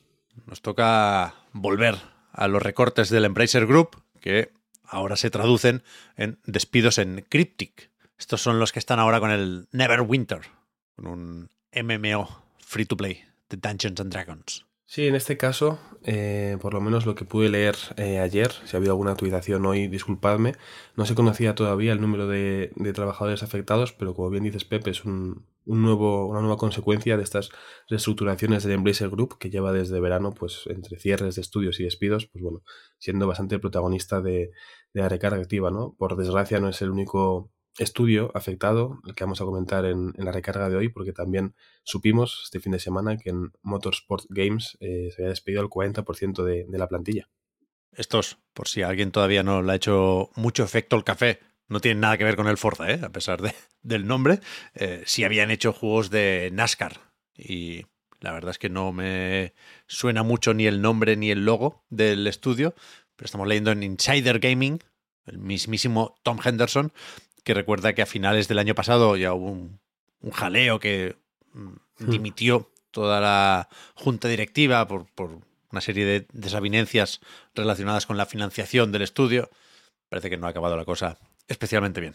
Nos 0.48 0.62
toca 0.62 1.36
volver 1.52 1.98
a 2.32 2.48
los 2.48 2.64
recortes 2.64 3.10
del 3.10 3.26
Embracer 3.26 3.68
Group, 3.68 4.02
que 4.20 4.52
ahora 4.84 5.16
se 5.16 5.30
traducen 5.30 5.84
en 6.16 6.40
despidos 6.46 6.98
en 6.98 7.26
Cryptic. 7.30 7.92
Estos 8.18 8.42
son 8.42 8.60
los 8.60 8.72
que 8.72 8.80
están 8.80 9.00
ahora 9.00 9.20
con 9.20 9.30
el 9.30 9.68
Neverwinter, 9.72 10.42
con 10.96 11.08
un 11.08 11.50
MMO 11.72 12.44
free 12.58 12.86
to 12.86 12.98
play 12.98 13.24
de 13.50 13.58
Dungeons 13.58 14.00
and 14.00 14.12
Dragons. 14.12 14.66
Sí, 14.94 15.08
en 15.08 15.16
este 15.16 15.38
caso, 15.38 15.80
eh, 16.04 16.60
por 16.62 16.76
lo 16.76 16.80
menos 16.80 17.08
lo 17.08 17.16
que 17.16 17.26
pude 17.26 17.50
leer 17.50 17.76
eh, 17.98 18.20
ayer, 18.20 18.52
si 18.64 18.76
ha 18.76 18.78
habido 18.78 18.92
alguna 18.92 19.14
actualización 19.14 19.66
hoy, 19.66 19.88
disculpadme, 19.88 20.54
no 20.96 21.08
se 21.08 21.16
conocía 21.16 21.56
todavía 21.56 21.94
el 21.94 22.00
número 22.00 22.28
de, 22.28 22.72
trabajadores 22.94 23.42
afectados, 23.42 23.92
pero 23.92 24.14
como 24.14 24.30
bien 24.30 24.44
dices 24.44 24.66
Pepe, 24.66 24.92
es 24.92 25.04
un, 25.04 25.48
nuevo, 25.66 26.28
una 26.28 26.42
nueva 26.42 26.58
consecuencia 26.58 27.18
de 27.18 27.24
estas 27.24 27.50
reestructuraciones 27.90 28.62
del 28.62 28.74
Embracer 28.74 29.10
Group 29.10 29.40
que 29.40 29.50
lleva 29.50 29.74
desde 29.74 30.00
verano, 30.00 30.32
pues 30.32 30.62
entre 30.68 31.00
cierres 31.00 31.34
de 31.34 31.42
estudios 31.42 31.80
y 31.80 31.86
despidos, 31.86 32.28
pues 32.28 32.44
bueno, 32.44 32.62
siendo 33.00 33.26
bastante 33.26 33.58
protagonista 33.58 34.22
de, 34.22 34.52
de 34.94 35.02
la 35.02 35.10
recarga 35.10 35.42
activa, 35.42 35.72
¿no? 35.72 35.96
Por 35.98 36.16
desgracia 36.18 36.60
no 36.60 36.70
es 36.70 36.80
el 36.84 36.92
único 36.92 37.52
estudio 37.78 38.32
afectado, 38.36 39.00
el 39.06 39.16
que 39.16 39.24
vamos 39.24 39.42
a 39.42 39.46
comentar 39.46 39.86
en, 39.86 40.14
la 40.18 40.32
recarga 40.32 40.70
de 40.70 40.76
hoy, 40.76 40.90
porque 40.90 41.14
también 41.14 41.56
supimos 41.84 42.42
este 42.44 42.60
fin 42.60 42.72
de 42.72 42.80
semana 42.80 43.18
que 43.18 43.30
en 43.30 43.52
Motorsport 43.62 44.26
Games 44.30 44.78
eh, 44.80 45.10
se 45.12 45.22
había 45.22 45.30
despedido 45.30 45.62
el 45.62 45.70
40% 45.70 46.44
de, 46.44 46.66
de, 46.68 46.78
la 46.78 46.88
plantilla. 46.88 47.30
Estos, 47.92 48.40
por 48.54 48.68
si 48.68 48.82
alguien 48.82 49.12
todavía 49.12 49.44
no 49.44 49.62
le 49.62 49.72
ha 49.72 49.76
hecho 49.76 50.30
mucho 50.36 50.64
efecto 50.64 50.96
el 50.96 51.04
café, 51.04 51.40
no 51.68 51.80
tienen 51.80 52.02
nada 52.02 52.18
que 52.18 52.24
ver 52.24 52.36
con 52.36 52.48
el 52.48 52.58
Forza, 52.58 52.90
¿eh? 52.92 53.00
a 53.04 53.10
pesar 53.10 53.42
de, 53.42 53.54
del 53.82 54.08
nombre. 54.08 54.40
Eh, 54.74 55.04
sí 55.06 55.24
habían 55.24 55.52
hecho 55.52 55.74
juegos 55.74 56.10
de 56.10 56.50
NASCAR 56.54 57.00
y 57.36 57.86
la 58.20 58.32
verdad 58.32 58.52
es 58.52 58.60
que 58.60 58.70
no 58.70 58.94
me 58.94 59.54
suena 59.88 60.24
mucho 60.24 60.54
ni 60.54 60.66
el 60.66 60.82
nombre 60.82 61.18
ni 61.18 61.32
el 61.32 61.46
logo 61.46 61.84
del 61.90 62.26
estudio, 62.28 62.74
pero 63.16 63.26
estamos 63.26 63.48
leyendo 63.48 63.72
en 63.72 63.84
Insider 63.84 64.40
Gaming, 64.40 64.80
el 65.26 65.40
mismísimo 65.40 66.16
Tom 66.24 66.40
Henderson 66.44 66.94
que 67.44 67.54
recuerda 67.54 67.94
que 67.94 68.02
a 68.02 68.08
finales 68.08 68.48
del 68.48 68.60
año 68.60 68.76
pasado 68.76 69.16
ya 69.18 69.34
hubo 69.34 69.52
un, 69.52 69.80
jaleo 70.32 70.80
que 70.80 71.18
mm, 71.54 71.68
hmm. 72.00 72.10
dimitió 72.10 72.72
toda 72.92 73.20
la 73.20 73.70
junta 73.96 74.28
directiva 74.28 74.88
por, 74.88 75.08
una 75.72 75.82
serie 75.82 76.06
de 76.06 76.28
desavinencias 76.32 77.20
relacionadas 77.56 78.06
con 78.06 78.16
la 78.16 78.28
financiación 78.28 78.92
del 78.92 79.02
estudio. 79.02 79.50
Parece 80.08 80.30
que 80.30 80.38
no 80.38 80.46
ha 80.46 80.52
acabado 80.52 80.78
la 80.78 80.86
cosa 80.86 81.18
especialmente 81.48 82.00
bien. 82.00 82.14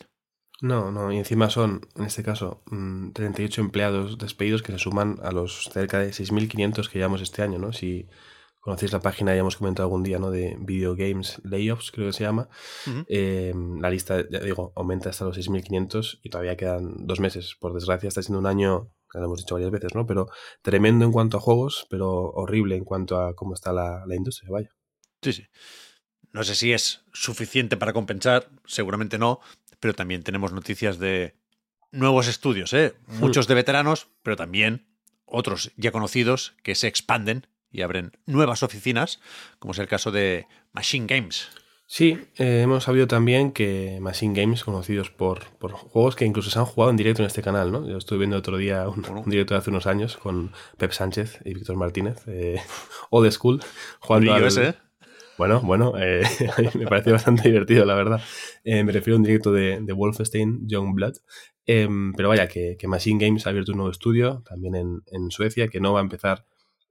No, 0.60 0.90
no, 0.90 1.12
y 1.12 1.18
encima 1.18 1.50
son, 1.50 1.86
en 1.96 2.04
este 2.04 2.22
caso, 2.22 2.62
38 2.66 3.60
mm, 3.60 3.64
empleados 3.64 4.18
despedidos 4.18 4.62
que 4.62 4.72
se 4.72 4.78
suman 4.78 5.18
a 5.22 5.32
los 5.32 5.68
cerca 5.72 5.98
de 5.98 6.10
6.500 6.10 6.88
que 6.88 6.98
llevamos 6.98 7.20
este 7.20 7.42
año, 7.42 7.58
¿no? 7.58 7.72
Si 7.72 8.08
conocéis 8.68 8.92
la 8.92 9.00
página, 9.00 9.32
ya 9.32 9.40
hemos 9.40 9.56
comentado 9.56 9.86
algún 9.86 10.02
día, 10.02 10.18
¿no? 10.18 10.30
De 10.30 10.54
Video 10.60 10.94
Games 10.94 11.40
Layoffs, 11.42 11.90
creo 11.90 12.08
que 12.08 12.12
se 12.12 12.24
llama. 12.24 12.50
Eh, 13.06 13.54
la 13.80 13.88
lista, 13.88 14.22
ya 14.28 14.40
digo, 14.40 14.74
aumenta 14.76 15.08
hasta 15.08 15.24
los 15.24 15.38
6.500 15.38 16.20
y 16.22 16.28
todavía 16.28 16.54
quedan 16.54 17.06
dos 17.06 17.18
meses. 17.18 17.56
Por 17.58 17.72
desgracia, 17.72 18.08
está 18.08 18.20
siendo 18.20 18.38
un 18.40 18.46
año, 18.46 18.92
ya 19.14 19.20
lo 19.20 19.26
hemos 19.26 19.38
dicho 19.38 19.54
varias 19.54 19.70
veces, 19.70 19.94
¿no? 19.94 20.06
Pero 20.06 20.28
tremendo 20.60 21.06
en 21.06 21.12
cuanto 21.12 21.38
a 21.38 21.40
juegos, 21.40 21.86
pero 21.88 22.10
horrible 22.10 22.76
en 22.76 22.84
cuanto 22.84 23.18
a 23.18 23.34
cómo 23.34 23.54
está 23.54 23.72
la, 23.72 24.04
industria, 24.14 24.50
vaya. 24.50 24.68
Sí, 25.22 25.32
sí. 25.32 25.46
No 26.34 26.44
sé 26.44 26.54
si 26.54 26.74
es 26.74 27.06
suficiente 27.14 27.78
para 27.78 27.94
compensar, 27.94 28.50
seguramente 28.66 29.16
no, 29.16 29.40
pero 29.80 29.94
también 29.94 30.22
tenemos 30.22 30.52
noticias 30.52 30.98
de 30.98 31.38
nuevos 31.90 32.28
estudios, 32.28 32.74
¿eh? 32.74 32.96
Hmm. 33.06 33.20
Muchos 33.20 33.48
de 33.48 33.54
veteranos, 33.54 34.10
pero 34.22 34.36
también 34.36 34.90
otros 35.24 35.72
ya 35.78 35.90
conocidos 35.90 36.54
que 36.62 36.74
se 36.74 36.86
expanden 36.86 37.46
y 37.70 37.82
abren 37.82 38.12
nuevas 38.26 38.62
oficinas, 38.62 39.20
como 39.58 39.72
es 39.72 39.78
el 39.78 39.88
caso 39.88 40.10
de 40.10 40.46
Machine 40.72 41.06
Games. 41.06 41.48
Sí, 41.90 42.18
eh, 42.36 42.60
hemos 42.62 42.84
sabido 42.84 43.06
también 43.06 43.50
que 43.50 43.98
Machine 44.02 44.38
Games, 44.38 44.62
conocidos 44.62 45.10
por, 45.10 45.46
por, 45.58 45.72
juegos 45.72 46.16
que 46.16 46.26
incluso 46.26 46.50
se 46.50 46.58
han 46.58 46.66
jugado 46.66 46.90
en 46.90 46.98
directo 46.98 47.22
en 47.22 47.26
este 47.26 47.40
canal, 47.40 47.72
¿no? 47.72 47.88
Yo 47.88 47.96
estuve 47.96 48.18
viendo 48.18 48.36
otro 48.36 48.58
día 48.58 48.86
un, 48.88 49.02
directo 49.24 49.54
de 49.54 49.58
hace 49.58 49.70
unos 49.70 49.86
años 49.86 50.18
con 50.18 50.52
Pep 50.76 50.92
Sánchez 50.92 51.40
y 51.46 51.54
Víctor 51.54 51.76
Martínez, 51.76 52.22
eh, 52.26 52.60
Old 53.10 53.30
School, 53.32 53.60
jugando 54.00 54.34
al... 54.34 54.44
ese, 54.44 54.68
¿eh? 54.68 54.74
Bueno, 55.38 55.60
bueno, 55.60 55.94
eh, 55.96 56.24
me 56.74 56.86
parece 56.88 57.12
bastante 57.12 57.48
divertido, 57.48 57.84
la 57.84 57.94
verdad. 57.94 58.20
Eh, 58.64 58.82
me 58.82 58.92
refiero 58.92 59.14
a 59.14 59.18
un 59.18 59.22
directo 59.22 59.52
de, 59.52 59.80
de 59.80 59.92
Wolfenstein, 59.92 60.68
Young 60.68 60.94
Blood. 60.94 61.14
Em, 61.64 62.12
pero 62.12 62.28
vaya, 62.28 62.48
que, 62.48 62.76
que, 62.76 62.88
Machine 62.88 63.24
Games 63.24 63.46
ha 63.46 63.50
abierto 63.50 63.72
un 63.72 63.78
nuevo 63.78 63.90
estudio 63.92 64.42
también 64.46 64.74
en, 64.74 65.02
en 65.06 65.30
Suecia, 65.30 65.68
que 65.68 65.80
no 65.80 65.92
va 65.92 66.00
a 66.00 66.02
empezar 66.02 66.44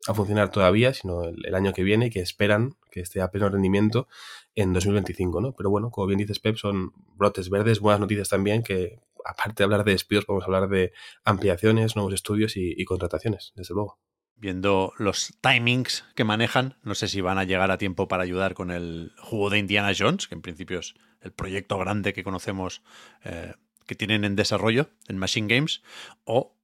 a 0.06 0.14
funcionar 0.14 0.52
todavía, 0.52 0.94
sino 0.94 1.24
el, 1.26 1.56
año 1.56 1.74
que 1.74 1.84
viene, 1.84 2.10
que 2.10 2.20
esperan 2.20 2.76
que 2.92 3.02
esté 3.02 3.22
a 3.22 3.32
pleno 3.32 3.50
rendimiento 3.50 4.08
en 4.56 4.74
2025, 4.74 5.42
¿no? 5.42 5.54
Pero 5.54 5.70
bueno, 5.70 5.92
como 5.92 6.08
bien 6.08 6.20
dices, 6.20 6.40
Pep, 6.40 6.56
son 6.56 6.94
brotes 7.16 7.50
verdes, 7.50 7.80
buenas 7.80 8.00
noticias 8.00 8.30
también, 8.30 8.64
que 8.64 9.00
aparte 9.26 9.56
de 9.58 9.64
hablar 9.66 9.84
de 9.84 9.92
despidos, 9.92 10.26
podemos 10.26 10.46
hablar 10.46 10.70
de 10.70 10.94
ampliaciones, 11.24 11.96
nuevos 11.96 12.14
estudios 12.14 12.54
y, 12.56 12.84
contrataciones, 12.86 13.54
desde 13.56 13.74
luego. 13.74 14.00
Viendo 14.36 14.94
los 14.98 15.38
timings 15.42 16.06
que 16.16 16.24
manejan, 16.24 16.78
no 16.84 16.96
sé 16.96 17.08
si 17.08 17.22
van 17.22 17.40
a 17.40 17.44
llegar 17.44 17.72
a 17.72 17.78
tiempo 17.78 18.08
para 18.08 18.24
ayudar 18.24 18.54
con 18.54 18.72
el 18.72 19.12
juego 19.20 19.50
de 19.50 19.58
Indiana 19.58 19.92
Jones, 19.98 20.28
que 20.28 20.36
en 20.36 20.42
principio 20.42 20.80
es 20.80 20.94
el 21.22 21.32
proyecto 21.32 21.78
grande 21.78 22.14
que 22.14 22.24
conocemos 22.24 22.84
eh, 23.24 23.54
que 23.88 23.96
tienen 23.96 24.24
en 24.24 24.36
desarrollo 24.36 24.90
en 25.08 25.18
Machine 25.18 25.54
Games, 25.54 25.82
o 26.24 26.56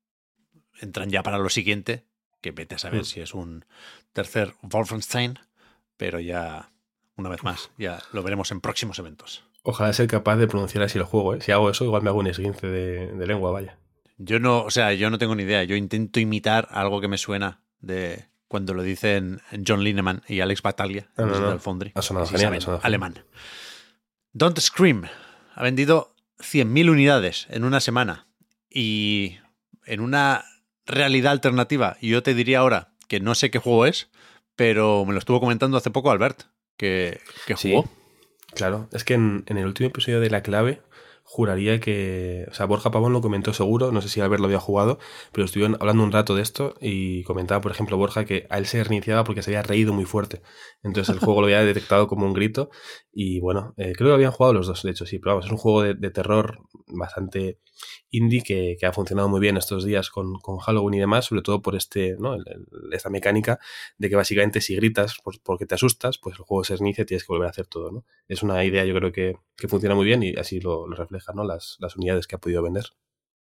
entran 0.79 1.09
ya 1.09 1.23
para 1.23 1.39
lo 1.39 1.49
siguiente, 1.49 2.05
que 2.43 2.51
vete 2.51 2.75
a 2.75 2.77
saber 2.77 3.01
mm. 3.01 3.05
si 3.05 3.21
es 3.21 3.33
un 3.33 3.65
tercer 4.11 4.53
Wolfenstein, 4.61 5.39
pero 5.97 6.19
ya, 6.19 6.71
una 7.15 7.29
vez 7.29 7.41
más, 7.43 7.71
ya 7.79 8.03
lo 8.11 8.21
veremos 8.21 8.51
en 8.51 8.61
próximos 8.61 8.99
eventos. 8.99 9.45
Ojalá 9.63 9.93
ser 9.93 10.07
capaz 10.07 10.35
de 10.35 10.45
pronunciar 10.45 10.83
así 10.83 10.99
el 10.99 11.05
juego, 11.05 11.33
¿eh? 11.33 11.41
Si 11.41 11.53
hago 11.53 11.69
eso, 11.69 11.85
igual 11.85 12.03
me 12.03 12.09
hago 12.09 12.19
un 12.19 12.27
esguince 12.27 12.67
de, 12.67 13.25
lengua, 13.25 13.51
vaya. 13.51 13.77
Yo 14.17 14.39
no, 14.39 14.61
o 14.63 14.69
sea, 14.69 14.93
yo 14.93 15.09
no 15.09 15.17
tengo 15.17 15.35
ni 15.35 15.43
idea. 15.43 15.63
Yo 15.63 15.77
intento 15.77 16.19
imitar 16.19 16.67
algo 16.69 16.99
que 16.99 17.07
me 17.07 17.17
suena 17.17 17.61
de 17.79 18.25
cuando 18.49 18.73
lo 18.73 18.83
dicen 18.83 19.41
John 19.65 19.83
Lineman 19.83 20.21
y 20.27 20.41
Alex 20.41 20.61
Battaglia 20.61 21.09
no, 21.17 21.25
no, 21.25 21.59
Ha 21.95 22.01
sonado 22.01 22.27
genial, 22.27 22.79
alemán. 22.83 23.23
Don't 24.33 24.59
Scream 24.59 25.05
ha 25.55 25.63
vendido 25.63 26.13
100.000 26.39 26.91
unidades 26.91 27.47
en 27.49 27.63
una 27.63 27.79
semana 27.79 28.27
y 28.69 29.37
en 29.85 30.01
una 30.01 30.43
realidad 30.85 31.31
alternativa. 31.31 31.97
Y 32.01 32.09
yo 32.09 32.23
te 32.23 32.33
diría 32.33 32.59
ahora 32.59 32.93
que 33.07 33.19
no 33.19 33.35
sé 33.35 33.51
qué 33.51 33.59
juego 33.59 33.85
es, 33.85 34.09
pero 34.55 35.05
me 35.05 35.13
lo 35.13 35.19
estuvo 35.19 35.39
comentando 35.39 35.77
hace 35.77 35.91
poco 35.91 36.11
Albert, 36.11 36.43
que, 36.77 37.19
que 37.45 37.55
jugó. 37.55 37.89
claro, 38.53 38.87
es 38.91 39.03
que 39.03 39.13
en, 39.15 39.43
en, 39.47 39.57
el 39.57 39.65
último 39.65 39.89
episodio 39.89 40.19
de 40.19 40.29
La 40.29 40.43
Clave 40.43 40.81
juraría 41.23 41.79
que. 41.79 42.45
O 42.49 42.53
sea, 42.53 42.65
Borja 42.65 42.91
Pavón 42.91 43.13
lo 43.13 43.21
comentó 43.21 43.53
seguro, 43.53 43.91
no 43.91 44.01
sé 44.01 44.09
si 44.09 44.21
Albert 44.21 44.41
lo 44.41 44.45
había 44.45 44.59
jugado, 44.59 44.99
pero 45.31 45.45
estuvieron 45.45 45.77
hablando 45.79 46.03
un 46.03 46.11
rato 46.11 46.35
de 46.35 46.41
esto 46.41 46.75
y 46.79 47.23
comentaba, 47.23 47.61
por 47.61 47.71
ejemplo, 47.71 47.97
Borja 47.97 48.25
que 48.25 48.45
a 48.49 48.57
él 48.57 48.65
se 48.65 48.83
reiniciaba 48.83 49.23
porque 49.23 49.41
se 49.41 49.51
había 49.51 49.63
reído 49.63 49.93
muy 49.93 50.05
fuerte. 50.05 50.41
Entonces 50.83 51.13
el 51.13 51.19
juego 51.19 51.41
lo 51.41 51.47
había 51.47 51.63
detectado 51.65 52.07
como 52.07 52.25
un 52.25 52.33
grito 52.33 52.69
y 53.11 53.39
bueno, 53.39 53.73
eh, 53.77 53.93
creo 53.95 54.09
que 54.09 54.15
habían 54.15 54.31
jugado 54.31 54.53
los 54.53 54.67
dos, 54.67 54.83
de 54.83 54.91
hecho, 54.91 55.05
sí, 55.05 55.19
pero 55.19 55.31
vamos, 55.31 55.45
es 55.45 55.51
un 55.51 55.57
juego 55.57 55.81
de, 55.81 55.95
de 55.95 56.11
terror 56.11 56.59
bastante 56.93 57.59
indie 58.09 58.43
que, 58.43 58.77
ha 58.85 58.93
funcionado 58.93 59.29
muy 59.29 59.39
bien 59.39 59.57
estos 59.57 59.83
días 59.83 60.09
con, 60.09 60.37
Halloween 60.37 60.93
y 60.95 60.99
demás, 60.99 61.25
sobre 61.25 61.41
todo 61.41 61.61
por 61.61 61.75
este, 61.75 62.15
¿no? 62.19 62.37
esta 62.91 63.09
mecánica 63.09 63.59
de 63.97 64.09
que 64.09 64.15
básicamente 64.15 64.61
si 64.61 64.75
gritas 64.75 65.17
porque 65.43 65.65
te 65.65 65.75
asustas, 65.75 66.17
pues 66.17 66.37
el 66.37 66.45
juego 66.45 66.63
se 66.63 66.75
reinicia 66.75 67.03
y 67.03 67.05
tienes 67.05 67.23
que 67.23 67.33
volver 67.33 67.47
a 67.47 67.51
hacer 67.51 67.67
todo. 67.67 67.91
¿no? 67.91 68.05
Es 68.27 68.43
una 68.43 68.63
idea 68.63 68.85
yo 68.85 68.95
creo 68.95 69.11
que, 69.11 69.37
funciona 69.67 69.95
muy 69.95 70.05
bien 70.05 70.23
y 70.23 70.35
así 70.35 70.59
lo, 70.59 70.87
refleja 70.87 71.33
¿no? 71.33 71.43
las, 71.43 71.77
las 71.79 71.95
unidades 71.95 72.27
que 72.27 72.35
ha 72.35 72.39
podido 72.39 72.61
vender. 72.61 72.85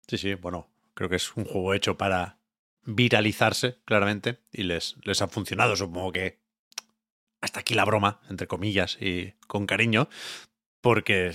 Sí, 0.09 0.19
sí, 0.19 0.35
bueno, 0.35 0.69
creo 0.95 1.09
que 1.09 1.17
es 1.17 1.37
un 1.37 1.45
juego 1.45 1.75
hecho 1.75 1.97
para 1.97 2.39
viralizarse, 2.85 3.79
claramente, 3.85 4.39
y 4.53 4.63
les, 4.63 4.97
les 5.03 5.21
ha 5.21 5.29
funcionado, 5.29 5.75
supongo 5.77 6.13
que 6.13 6.41
hasta 7.41 7.61
aquí 7.61 7.75
la 7.75 7.85
broma, 7.85 8.21
entre 8.31 8.47
comillas, 8.47 8.97
y 9.01 9.33
con 9.47 9.67
cariño, 9.67 10.09
porque 10.81 11.33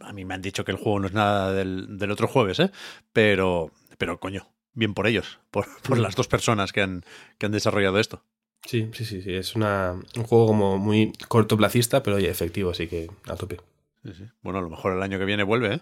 a 0.00 0.12
mí 0.12 0.24
me 0.24 0.34
han 0.34 0.42
dicho 0.42 0.64
que 0.64 0.72
el 0.72 0.78
juego 0.78 1.00
no 1.00 1.06
es 1.06 1.12
nada 1.12 1.52
del, 1.52 2.10
otro 2.10 2.28
jueves, 2.28 2.60
¿eh? 2.60 2.70
Pero, 3.12 3.70
pero 3.98 4.20
coño, 4.20 4.48
bien 4.72 4.94
por 4.94 5.06
ellos, 5.06 5.38
por, 5.50 5.66
por 5.82 5.98
las 5.98 6.14
dos 6.14 6.28
personas 6.28 6.72
que 6.72 6.82
han, 6.82 7.04
que 7.38 7.46
han 7.46 7.52
desarrollado 7.52 7.98
esto. 7.98 8.22
Sí, 8.64 8.90
sí, 8.92 9.04
sí, 9.04 9.22
sí. 9.22 9.34
Es 9.34 9.54
una, 9.54 9.92
un 10.16 10.24
juego 10.24 10.46
como 10.48 10.78
muy 10.78 11.12
cortoplacista, 11.28 12.02
pero 12.02 12.16
oye, 12.16 12.28
efectivo, 12.28 12.70
así 12.70 12.86
que 12.86 13.10
a 13.26 13.36
tope. 13.36 13.60
Sí, 14.04 14.12
sí. 14.14 14.24
Bueno, 14.42 14.58
a 14.58 14.62
lo 14.62 14.70
mejor 14.70 14.92
el 14.94 15.02
año 15.02 15.18
que 15.18 15.24
viene 15.24 15.42
vuelve, 15.42 15.74
¿eh? 15.74 15.80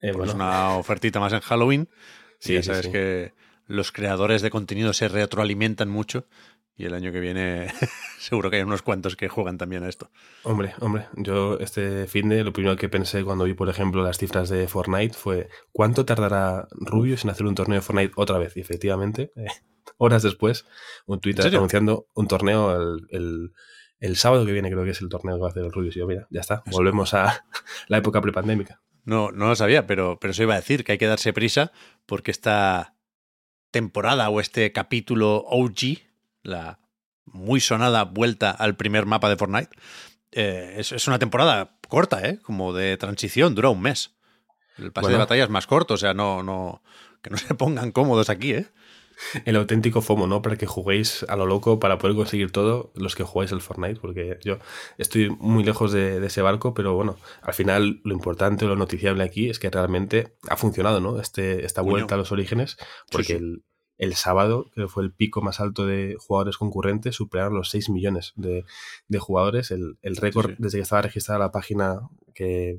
eh 0.00 0.10
Es 0.10 0.34
una 0.34 0.76
ofertita 0.76 1.20
más 1.20 1.32
en 1.32 1.40
Halloween. 1.40 1.88
Sí, 2.38 2.54
ya 2.54 2.62
sabes 2.62 2.88
que 2.88 3.32
los 3.66 3.92
creadores 3.92 4.42
de 4.42 4.50
contenido 4.50 4.92
se 4.92 5.08
retroalimentan 5.08 5.88
mucho 5.88 6.26
y 6.76 6.86
el 6.86 6.94
año 6.94 7.12
que 7.12 7.20
viene 7.20 7.68
seguro 8.18 8.50
que 8.50 8.56
hay 8.56 8.62
unos 8.62 8.82
cuantos 8.82 9.16
que 9.16 9.28
juegan 9.28 9.58
también 9.58 9.84
a 9.84 9.88
esto. 9.88 10.10
Hombre, 10.42 10.74
hombre, 10.80 11.06
yo 11.14 11.58
este 11.58 12.06
fin 12.06 12.28
de 12.28 12.42
lo 12.42 12.52
primero 12.52 12.76
que 12.76 12.88
pensé 12.88 13.24
cuando 13.24 13.44
vi, 13.44 13.54
por 13.54 13.68
ejemplo, 13.68 14.02
las 14.02 14.18
cifras 14.18 14.48
de 14.48 14.66
Fortnite 14.66 15.14
fue 15.14 15.48
¿cuánto 15.72 16.04
tardará 16.04 16.66
Rubius 16.72 17.24
en 17.24 17.30
hacer 17.30 17.46
un 17.46 17.54
torneo 17.54 17.76
de 17.76 17.82
Fortnite 17.82 18.12
otra 18.16 18.38
vez? 18.38 18.56
Y 18.56 18.60
efectivamente, 18.60 19.32
eh, 19.36 19.46
horas 19.98 20.22
después, 20.22 20.66
un 21.06 21.20
Twitter 21.20 21.54
anunciando 21.54 22.08
un 22.14 22.26
torneo 22.26 22.98
el, 23.10 23.52
el, 24.00 24.16
sábado 24.16 24.44
que 24.44 24.52
viene, 24.52 24.70
creo 24.70 24.84
que 24.84 24.90
es 24.90 25.00
el 25.00 25.08
torneo 25.08 25.36
que 25.36 25.42
va 25.42 25.48
a 25.48 25.50
hacer 25.50 25.64
el 25.64 25.72
Rubius. 25.72 25.96
Y 25.96 26.00
yo, 26.00 26.06
mira, 26.06 26.26
ya 26.30 26.40
está, 26.40 26.62
volvemos 26.66 27.14
a 27.14 27.46
la 27.88 27.98
época 27.98 28.20
prepandémica. 28.20 28.80
No, 29.04 29.30
no 29.30 29.48
lo 29.48 29.54
sabía, 29.54 29.86
pero, 29.86 30.18
pero 30.18 30.32
eso 30.32 30.42
iba 30.42 30.54
a 30.54 30.58
decir, 30.58 30.82
que 30.82 30.92
hay 30.92 30.98
que 30.98 31.06
darse 31.06 31.34
prisa 31.34 31.72
porque 32.06 32.30
esta 32.30 32.96
temporada 33.70 34.30
o 34.30 34.40
este 34.40 34.72
capítulo 34.72 35.44
OG 35.46 36.13
la 36.44 36.78
muy 37.26 37.58
sonada 37.58 38.04
vuelta 38.04 38.50
al 38.50 38.76
primer 38.76 39.06
mapa 39.06 39.28
de 39.28 39.36
Fortnite. 39.36 39.70
Eh, 40.30 40.76
es, 40.78 41.08
una 41.08 41.18
temporada 41.18 41.76
corta, 41.88 42.26
¿eh? 42.28 42.38
Como 42.42 42.72
de 42.72 42.96
transición, 42.96 43.54
dura 43.54 43.70
un 43.70 43.82
mes. 43.82 44.14
El 44.76 44.92
pase 44.92 45.12
de 45.12 45.18
batalla 45.18 45.44
es 45.44 45.50
más 45.50 45.66
corto, 45.66 45.94
o 45.94 45.96
sea, 45.96 46.14
no, 46.14 46.42
no, 46.42 46.82
que 47.22 47.30
no 47.30 47.36
se 47.38 47.54
pongan 47.54 47.92
cómodos 47.92 48.30
aquí, 48.30 48.52
¿eh? 48.52 48.66
El 49.44 49.54
auténtico 49.54 50.02
FOMO, 50.02 50.26
¿no? 50.26 50.42
Para 50.42 50.56
que 50.56 50.66
juguéis 50.66 51.24
a 51.28 51.36
lo 51.36 51.46
loco 51.46 51.78
para 51.78 51.98
poder 51.98 52.16
conseguir 52.16 52.50
todo 52.50 52.92
los 52.96 53.14
que 53.14 53.22
jugáis 53.22 53.52
el 53.52 53.60
Fortnite, 53.60 54.00
porque 54.00 54.38
yo 54.42 54.58
estoy 54.98 55.30
muy 55.30 55.62
lejos 55.62 55.92
de, 55.92 56.24
ese 56.26 56.42
barco, 56.42 56.74
pero 56.74 56.94
bueno, 56.94 57.16
al 57.40 57.54
final 57.54 58.00
lo 58.02 58.12
importante, 58.12 58.64
lo 58.66 58.74
noticiable 58.74 59.22
aquí 59.22 59.48
es 59.48 59.60
que 59.60 59.70
realmente 59.70 60.34
ha 60.48 60.56
funcionado, 60.56 61.00
¿no? 61.00 61.20
Este, 61.20 61.64
esta 61.64 61.80
vuelta 61.80 62.16
a 62.16 62.18
los 62.18 62.32
orígenes, 62.32 62.76
porque 63.10 63.34
El, 63.34 63.62
el 63.96 64.14
sábado, 64.14 64.70
que 64.74 64.88
fue 64.88 65.04
el 65.04 65.12
pico 65.12 65.40
más 65.40 65.60
alto 65.60 65.86
de 65.86 66.16
jugadores 66.18 66.56
concurrentes, 66.56 67.14
superaron 67.14 67.54
los 67.54 67.70
6 67.70 67.90
millones 67.90 68.32
de, 68.36 68.64
jugadores. 69.18 69.70
El, 69.70 69.96
récord 70.02 70.54
desde 70.58 70.78
que 70.78 70.82
estaba 70.82 71.02
registrada 71.02 71.38
la 71.38 71.52
página 71.52 72.00
que, 72.34 72.78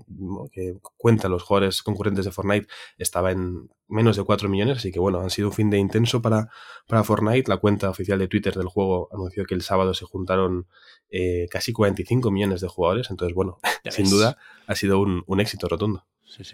cuenta 0.97 1.29
los 1.29 1.43
jugadores 1.43 1.81
concurrentes 1.81 2.25
de 2.25 2.31
Fortnite 2.31 2.67
estaba 2.97 3.31
en 3.31 3.69
menos 3.87 4.17
de 4.17 4.23
4 4.23 4.49
millones, 4.49 4.77
así 4.77 4.91
que 4.91 4.99
bueno, 4.99 5.21
han 5.21 5.29
sido 5.29 5.47
un 5.47 5.53
fin 5.53 5.69
de 5.69 5.77
intenso 5.77 6.21
para, 6.21 6.49
para 6.87 7.03
Fortnite. 7.03 7.49
La 7.49 7.57
cuenta 7.57 7.89
oficial 7.89 8.19
de 8.19 8.27
Twitter 8.27 8.53
del 8.53 8.67
juego 8.67 9.09
anunció 9.13 9.45
que 9.45 9.55
el 9.55 9.61
sábado 9.61 9.93
se 9.93 10.05
juntaron 10.05 10.67
eh, 11.09 11.47
casi 11.49 11.71
45 11.71 12.29
millones 12.31 12.61
de 12.61 12.67
jugadores, 12.67 13.09
entonces 13.09 13.33
bueno, 13.33 13.59
sin 13.89 14.09
duda 14.09 14.37
ha 14.67 14.75
sido 14.75 14.99
un, 14.99 15.39
éxito 15.39 15.67
rotundo. 15.67 16.05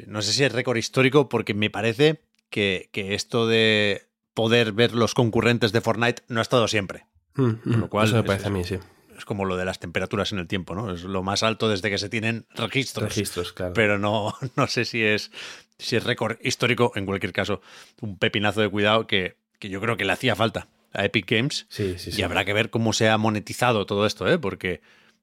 No 0.06 0.22
sé 0.22 0.34
si 0.34 0.44
es 0.44 0.52
récord 0.52 0.78
histórico 0.78 1.30
porque 1.30 1.54
me 1.54 1.70
parece 1.70 2.22
que, 2.50 2.90
que 2.92 3.16
esto 3.16 3.48
de 3.48 4.11
poder 4.34 4.72
ver 4.72 4.94
los 4.94 5.14
concurrentes 5.14 5.72
de 5.72 5.82
Fortnite 5.82 6.24
no 6.28 6.40
ha 6.40 6.42
estado 6.42 6.68
siempre. 6.68 7.06
Mm, 7.36 7.44
mm, 7.44 7.80
lo 7.80 7.90
cual 7.90 8.08
eso 8.08 8.16
me 8.16 8.24
parece 8.24 8.48
a 8.48 8.52
mí, 8.52 8.64
sí. 8.64 8.78
Es 9.18 9.26
como 9.26 9.46
lo 9.46 9.56
de 9.56 9.66
las 9.66 9.80
temperaturas 9.80 10.32
en 10.32 10.40
el 10.40 10.48
tiempo, 10.48 10.74
¿no? 10.74 10.94
Es 10.94 11.04
lo 11.04 11.22
más 11.22 11.44
alto 11.44 11.70
desde 11.70 11.90
que 11.90 11.98
se 11.98 12.10
tienen 12.10 12.46
registros. 12.56 13.10
Registros, 13.10 13.54
claro. 13.54 13.74
Pero 13.74 14.00
no, 14.00 14.34
no 14.56 14.68
sé 14.68 14.86
si 14.86 15.04
es, 15.04 15.32
si 15.78 15.96
es 15.96 16.04
récord 16.04 16.38
histórico. 16.42 16.92
En 16.96 17.06
cualquier 17.06 17.34
caso, 17.34 17.62
un 18.02 18.18
pepinazo 18.18 18.62
de 18.62 18.70
cuidado 18.70 19.06
que, 19.08 19.38
que 19.60 19.70
yo 19.70 19.80
creo 19.80 19.98
que 19.98 20.06
le 20.06 20.14
hacía 20.14 20.36
falta 20.36 20.68
a 20.94 21.06
Epic 21.06 21.30
Games. 21.30 21.68
Sí, 21.70 21.96
sí, 21.98 22.12
y 22.18 22.24
habrá 22.24 22.46
que 22.46 22.54
ver 22.54 22.70
cómo 22.70 22.94
se 22.94 23.10
ha 23.10 23.18
monetizado 23.18 23.86
todo 23.86 24.06
esto, 24.06 24.28
¿eh? 24.28 24.38
Porque 24.38 24.82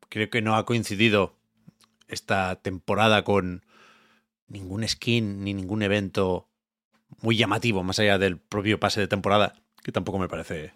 creo 0.09 0.31
que 0.31 0.43
no 0.43 0.57
ha 0.57 0.65
coincidido 0.65 1.35
esta 2.07 2.57
temporada 2.57 3.23
con 3.25 3.65
ningún 4.49 4.87
skin 4.87 5.45
ni 5.45 5.55
ningún 5.55 5.83
evento 5.83 6.48
muy 7.21 7.37
llamativo, 7.37 7.83
más 7.83 7.99
allá 7.99 8.19
del 8.19 8.39
propio 8.39 8.81
pase 8.81 9.01
de 9.01 9.09
temporada, 9.09 9.55
que 9.83 9.93
tampoco 9.93 10.19
me 10.19 10.29
parece 10.29 10.75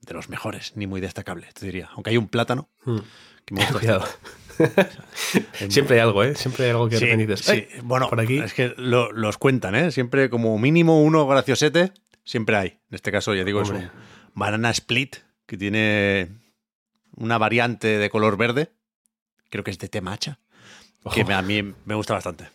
de 0.00 0.14
los 0.14 0.28
mejores, 0.28 0.72
ni 0.76 0.86
muy 0.86 1.00
destacable, 1.00 1.48
te 1.52 1.66
diría. 1.66 1.90
Aunque 1.94 2.10
hay 2.10 2.16
un 2.16 2.28
plátano 2.28 2.68
hmm. 2.84 2.98
que 3.44 3.54
me 3.54 3.66
gusta. 3.66 4.04
Siempre 5.68 5.96
hay 5.96 6.00
algo, 6.00 6.24
¿eh? 6.24 6.34
Siempre 6.34 6.64
hay 6.64 6.70
algo 6.70 6.88
que 6.88 6.98
sí, 6.98 7.36
Sí. 7.36 7.68
Bueno, 7.82 8.08
por 8.08 8.20
aquí. 8.20 8.38
es 8.38 8.54
que 8.54 8.74
los 8.76 9.38
cuentan, 9.38 9.74
¿eh? 9.74 9.92
Siempre 9.92 10.30
como 10.30 10.58
mínimo 10.58 11.00
uno 11.00 11.26
graciosete 11.26 11.92
siempre 12.28 12.56
hay. 12.56 12.68
En 12.90 12.94
este 12.94 13.10
caso, 13.10 13.34
ya 13.34 13.44
digo, 13.44 13.62
es 13.62 13.70
un 13.70 13.90
banana 14.34 14.70
split 14.70 15.16
que 15.46 15.56
tiene 15.56 16.28
una 17.16 17.38
variante 17.38 17.98
de 17.98 18.10
color 18.10 18.36
verde. 18.36 18.70
Creo 19.48 19.64
que 19.64 19.70
es 19.70 19.78
de 19.78 19.88
temacha. 19.88 20.38
Que 21.14 21.22
a 21.32 21.42
mí 21.42 21.74
me 21.86 21.94
gusta 21.94 22.12
bastante. 22.14 22.48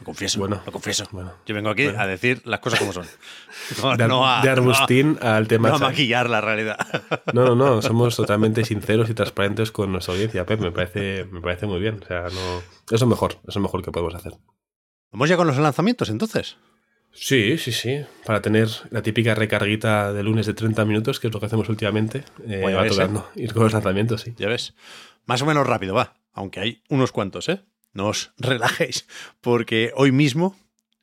Lo 0.00 0.04
confieso, 0.06 0.38
bueno, 0.38 0.62
lo 0.64 0.72
confieso. 0.72 1.06
Yo 1.44 1.54
vengo 1.54 1.68
aquí 1.68 1.84
a 1.86 2.06
decir 2.06 2.40
las 2.46 2.60
cosas 2.60 2.78
como 2.78 2.92
son. 2.92 3.06
No, 4.08 4.26
a, 4.26 4.42
de 4.42 4.48
Arbustín 4.48 5.18
al 5.20 5.46
tema. 5.46 5.68
No 5.68 5.76
a 5.76 5.78
maquillar 5.78 6.30
la 6.30 6.40
realidad. 6.40 6.78
No, 7.34 7.44
no, 7.44 7.54
no. 7.54 7.82
Somos 7.82 8.16
totalmente 8.16 8.64
sinceros 8.64 9.10
y 9.10 9.14
transparentes 9.14 9.70
con 9.70 9.92
nuestra 9.92 10.14
audiencia, 10.14 10.46
Pep. 10.46 10.58
Me 10.60 10.72
parece, 10.72 11.26
me 11.30 11.42
parece 11.42 11.66
muy 11.66 11.80
bien. 11.80 12.00
O 12.02 12.06
sea, 12.06 12.22
no. 12.22 12.62
Eso 12.90 13.04
es 13.04 13.06
mejor. 13.06 13.32
Eso 13.32 13.48
es 13.48 13.54
lo 13.56 13.62
mejor 13.62 13.82
que 13.84 13.92
podemos 13.92 14.14
hacer. 14.14 14.32
¿Vamos 15.12 15.28
ya 15.28 15.36
con 15.36 15.46
los 15.46 15.58
lanzamientos 15.58 16.08
entonces? 16.08 16.56
Sí, 17.12 17.58
sí, 17.58 17.72
sí. 17.72 18.04
Para 18.24 18.40
tener 18.40 18.68
la 18.90 19.02
típica 19.02 19.34
recarguita 19.34 20.12
de 20.14 20.22
lunes 20.22 20.46
de 20.46 20.54
30 20.54 20.84
minutos, 20.86 21.20
que 21.20 21.26
es 21.26 21.34
lo 21.34 21.40
que 21.40 21.46
hacemos 21.46 21.68
últimamente, 21.68 22.24
eh, 22.46 22.62
va 22.74 22.86
tocando 22.86 23.28
¿eh? 23.34 23.42
ir 23.42 23.52
con 23.52 23.64
los 23.64 23.72
lanzamientos, 23.72 24.22
sí. 24.22 24.34
Ya 24.38 24.48
ves. 24.48 24.74
Más 25.26 25.42
o 25.42 25.46
menos 25.46 25.66
rápido, 25.66 25.94
va. 25.94 26.16
Aunque 26.32 26.60
hay 26.60 26.82
unos 26.88 27.12
cuantos, 27.12 27.48
¿eh? 27.48 27.60
No 27.92 28.08
os 28.08 28.32
relajéis, 28.38 29.06
porque 29.40 29.92
hoy 29.96 30.12
mismo 30.12 30.56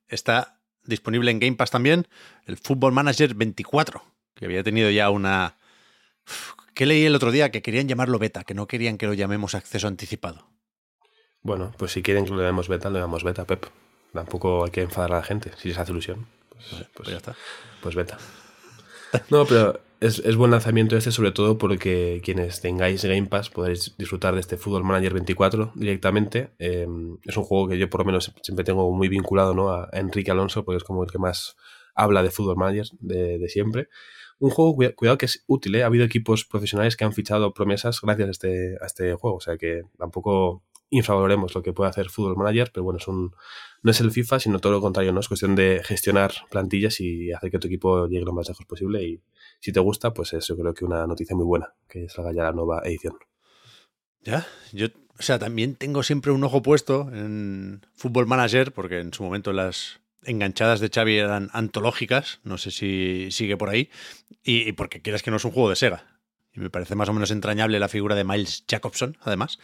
está 0.07 0.59
disponible 0.83 1.31
en 1.31 1.39
Game 1.39 1.55
Pass 1.55 1.71
también 1.71 2.07
el 2.45 2.57
Football 2.57 2.93
Manager 2.93 3.33
24, 3.35 4.03
que 4.35 4.45
había 4.45 4.63
tenido 4.63 4.89
ya 4.89 5.09
una... 5.09 5.57
¿Qué 6.73 6.85
leí 6.85 7.05
el 7.05 7.15
otro 7.15 7.31
día? 7.31 7.51
Que 7.51 7.61
querían 7.61 7.87
llamarlo 7.87 8.19
beta, 8.19 8.43
que 8.43 8.53
no 8.53 8.67
querían 8.67 8.97
que 8.97 9.07
lo 9.07 9.13
llamemos 9.13 9.55
acceso 9.55 9.87
anticipado. 9.87 10.47
Bueno, 11.41 11.73
pues 11.77 11.91
si 11.91 12.03
quieren 12.03 12.25
que 12.25 12.31
lo 12.31 12.37
llamemos 12.37 12.67
beta, 12.67 12.89
lo 12.89 12.99
llamamos 12.99 13.23
beta, 13.23 13.45
Pep. 13.45 13.65
Tampoco 14.13 14.65
hay 14.65 14.71
que 14.71 14.81
enfadar 14.81 15.13
a 15.13 15.15
la 15.17 15.23
gente. 15.23 15.51
Si 15.57 15.69
les 15.69 15.77
hace 15.77 15.91
ilusión, 15.91 16.27
pues, 16.49 16.65
pues, 16.69 16.87
pues, 16.93 17.09
ya 17.09 17.17
está. 17.17 17.35
Pues 17.81 17.95
beta. 17.95 18.17
No, 19.29 19.45
pero 19.45 19.79
es, 19.99 20.35
buen 20.35 20.51
lanzamiento 20.51 20.95
este, 20.95 21.11
sobre 21.11 21.31
todo 21.31 21.57
porque 21.57 22.21
quienes 22.23 22.61
tengáis 22.61 23.03
Game 23.03 23.27
Pass 23.27 23.49
podéis 23.49 23.95
disfrutar 23.97 24.33
de 24.35 24.41
este 24.41 24.57
Football 24.57 24.83
Manager 24.83 25.13
24 25.13 25.71
directamente. 25.75 26.51
Em, 26.59 27.17
es 27.23 27.35
un 27.37 27.43
juego 27.43 27.67
que 27.67 27.77
yo 27.77 27.89
por 27.89 28.01
lo 28.01 28.05
menos 28.05 28.31
siempre 28.41 28.63
tengo 28.63 28.91
muy 28.91 29.07
vinculado 29.07 29.53
¿no? 29.53 29.71
a 29.71 29.89
Enrique 29.93 30.31
Alonso, 30.31 30.63
porque 30.63 30.77
es 30.77 30.83
como 30.83 31.03
el 31.03 31.11
que 31.11 31.17
más 31.17 31.55
habla 31.95 32.21
de 32.21 32.29
Football 32.31 32.57
Manager 32.57 32.87
de, 32.99 33.49
siempre. 33.49 33.89
Un 34.39 34.51
juego, 34.51 34.75
cuidado, 34.95 35.17
que 35.17 35.25
es 35.25 35.43
útil, 35.47 35.73
¿eh? 35.75 35.83
Ha 35.83 35.87
habido 35.87 36.05
equipos 36.05 36.45
profesionales 36.45 36.95
que 36.95 37.03
han 37.03 37.13
fichado 37.13 37.53
promesas 37.55 37.99
gracias 38.01 38.27
a 38.27 38.31
este, 38.31 38.77
a 38.79 38.85
este 38.85 39.13
juego, 39.15 39.37
o 39.37 39.41
sea 39.41 39.57
que 39.57 39.81
tampoco 39.97 40.61
infravaloremos 40.89 41.53
lo 41.53 41.61
que 41.61 41.73
puede 41.73 41.89
hacer 41.89 42.09
Football 42.09 42.37
Manager, 42.37 42.71
pero 42.73 42.83
bueno, 42.83 42.97
es 42.97 43.07
un, 43.07 43.35
no 43.83 43.91
es 43.91 43.99
el 44.01 44.11
FIFA, 44.11 44.39
sino 44.39 44.59
todo 44.59 44.73
lo 44.73 44.81
contrario, 44.81 45.11
¿no? 45.11 45.19
Es 45.19 45.27
cuestión 45.27 45.55
de 45.55 45.81
gestionar 45.83 46.31
plantillas 46.49 46.99
y 47.01 47.31
hacer 47.31 47.51
que 47.51 47.59
tu 47.59 47.67
equipo 47.67 48.07
llegue 48.07 48.25
lo 48.25 48.33
más 48.33 48.47
lejos 48.47 48.65
posible. 48.65 49.03
Y 49.03 49.21
si 49.59 49.71
te 49.71 49.79
gusta, 49.79 50.13
pues 50.13 50.33
es 50.33 50.47
yo 50.47 50.57
creo 50.57 50.73
que 50.73 50.85
una 50.85 51.05
noticia 51.05 51.35
muy 51.35 51.45
buena, 51.45 51.73
que 51.87 52.07
salga 52.09 52.31
ya 52.33 52.43
la 52.43 52.53
nueva 52.53 52.81
edición. 52.85 53.17
Ya, 54.21 54.45
yo, 54.73 54.87
o 55.17 55.21
sea, 55.21 55.39
también 55.39 55.75
tengo 55.75 56.03
siempre 56.03 56.31
un 56.31 56.43
ojo 56.43 56.61
puesto 56.61 57.09
en 57.13 57.85
Football 57.95 58.27
Manager, 58.27 58.71
porque 58.71 58.99
en 58.99 59.13
su 59.13 59.23
momento 59.23 59.53
las 59.53 59.99
enganchadas 60.23 60.79
de 60.79 60.89
Xavi 60.89 61.17
eran 61.17 61.49
antológicas, 61.53 62.39
no 62.43 62.57
sé 62.57 62.71
si 62.71 63.29
sigue 63.31 63.55
por 63.55 63.69
ahí, 63.69 63.89
y 64.43 64.73
porque 64.73 65.01
quieras 65.01 65.23
que 65.23 65.31
no 65.31 65.37
es 65.37 65.45
un 65.45 65.51
juego 65.51 65.69
de 65.69 65.75
Sega. 65.75 66.16
Y 66.57 66.59
me 66.59 66.69
parece 66.71 66.95
más 66.95 67.07
o 67.07 67.13
menos 67.13 67.31
entrañable 67.31 67.79
la 67.79 67.87
figura 67.87 68.15
de 68.15 68.23
Miles 68.23 68.65
Jacobson, 68.67 69.17
además. 69.21 69.59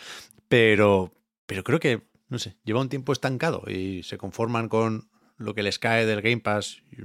Pero, 0.48 1.12
pero 1.48 1.64
creo 1.64 1.80
que, 1.80 2.04
no 2.30 2.38
sé, 2.38 2.56
lleva 2.64 2.82
un 2.82 2.90
tiempo 2.90 3.12
estancado 3.12 3.64
y 3.68 4.04
se 4.04 4.18
conforman 4.18 4.70
con 4.70 5.10
lo 5.38 5.56
que 5.56 5.64
les 5.64 5.80
cae 5.80 6.06
del 6.06 6.22
Game 6.22 6.40
Pass 6.40 6.84
y, 6.92 7.02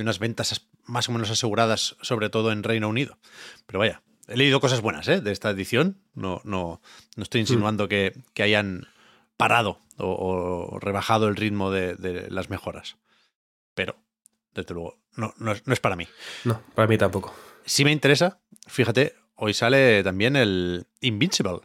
unas 0.00 0.18
ventas 0.18 0.68
más 0.84 1.08
o 1.08 1.12
menos 1.12 1.30
aseguradas, 1.30 1.96
sobre 2.02 2.30
todo 2.30 2.52
en 2.52 2.62
Reino 2.62 2.88
Unido. 2.88 3.18
Pero 3.66 3.78
vaya, 3.78 4.02
he 4.28 4.36
leído 4.36 4.60
cosas 4.60 4.80
buenas 4.80 5.06
¿eh? 5.08 5.20
de 5.20 5.32
esta 5.32 5.50
edición. 5.50 6.00
No, 6.14 6.40
no, 6.44 6.80
no 7.16 7.22
estoy 7.22 7.40
mm. 7.40 7.42
insinuando 7.42 7.88
que, 7.88 8.12
hayan 8.38 8.88
parado 9.36 9.80
o, 9.98 10.78
rebajado 10.80 11.28
el 11.28 11.36
ritmo 11.36 11.70
de, 11.70 12.26
las 12.30 12.50
mejoras. 12.50 12.96
Pero, 13.74 13.96
desde 14.52 14.74
luego, 14.74 14.98
no, 15.16 15.34
no, 15.38 15.52
es, 15.52 15.80
para 15.80 15.96
mí. 15.96 16.06
No, 16.44 16.60
para 16.74 16.88
mí 16.88 16.98
tampoco. 16.98 17.34
Si 17.64 17.84
me 17.84 17.92
interesa, 17.92 18.40
fíjate, 18.66 19.14
hoy 19.34 19.54
sale 19.54 20.02
también 20.02 20.36
el 20.36 20.86
Invincible, 21.00 21.60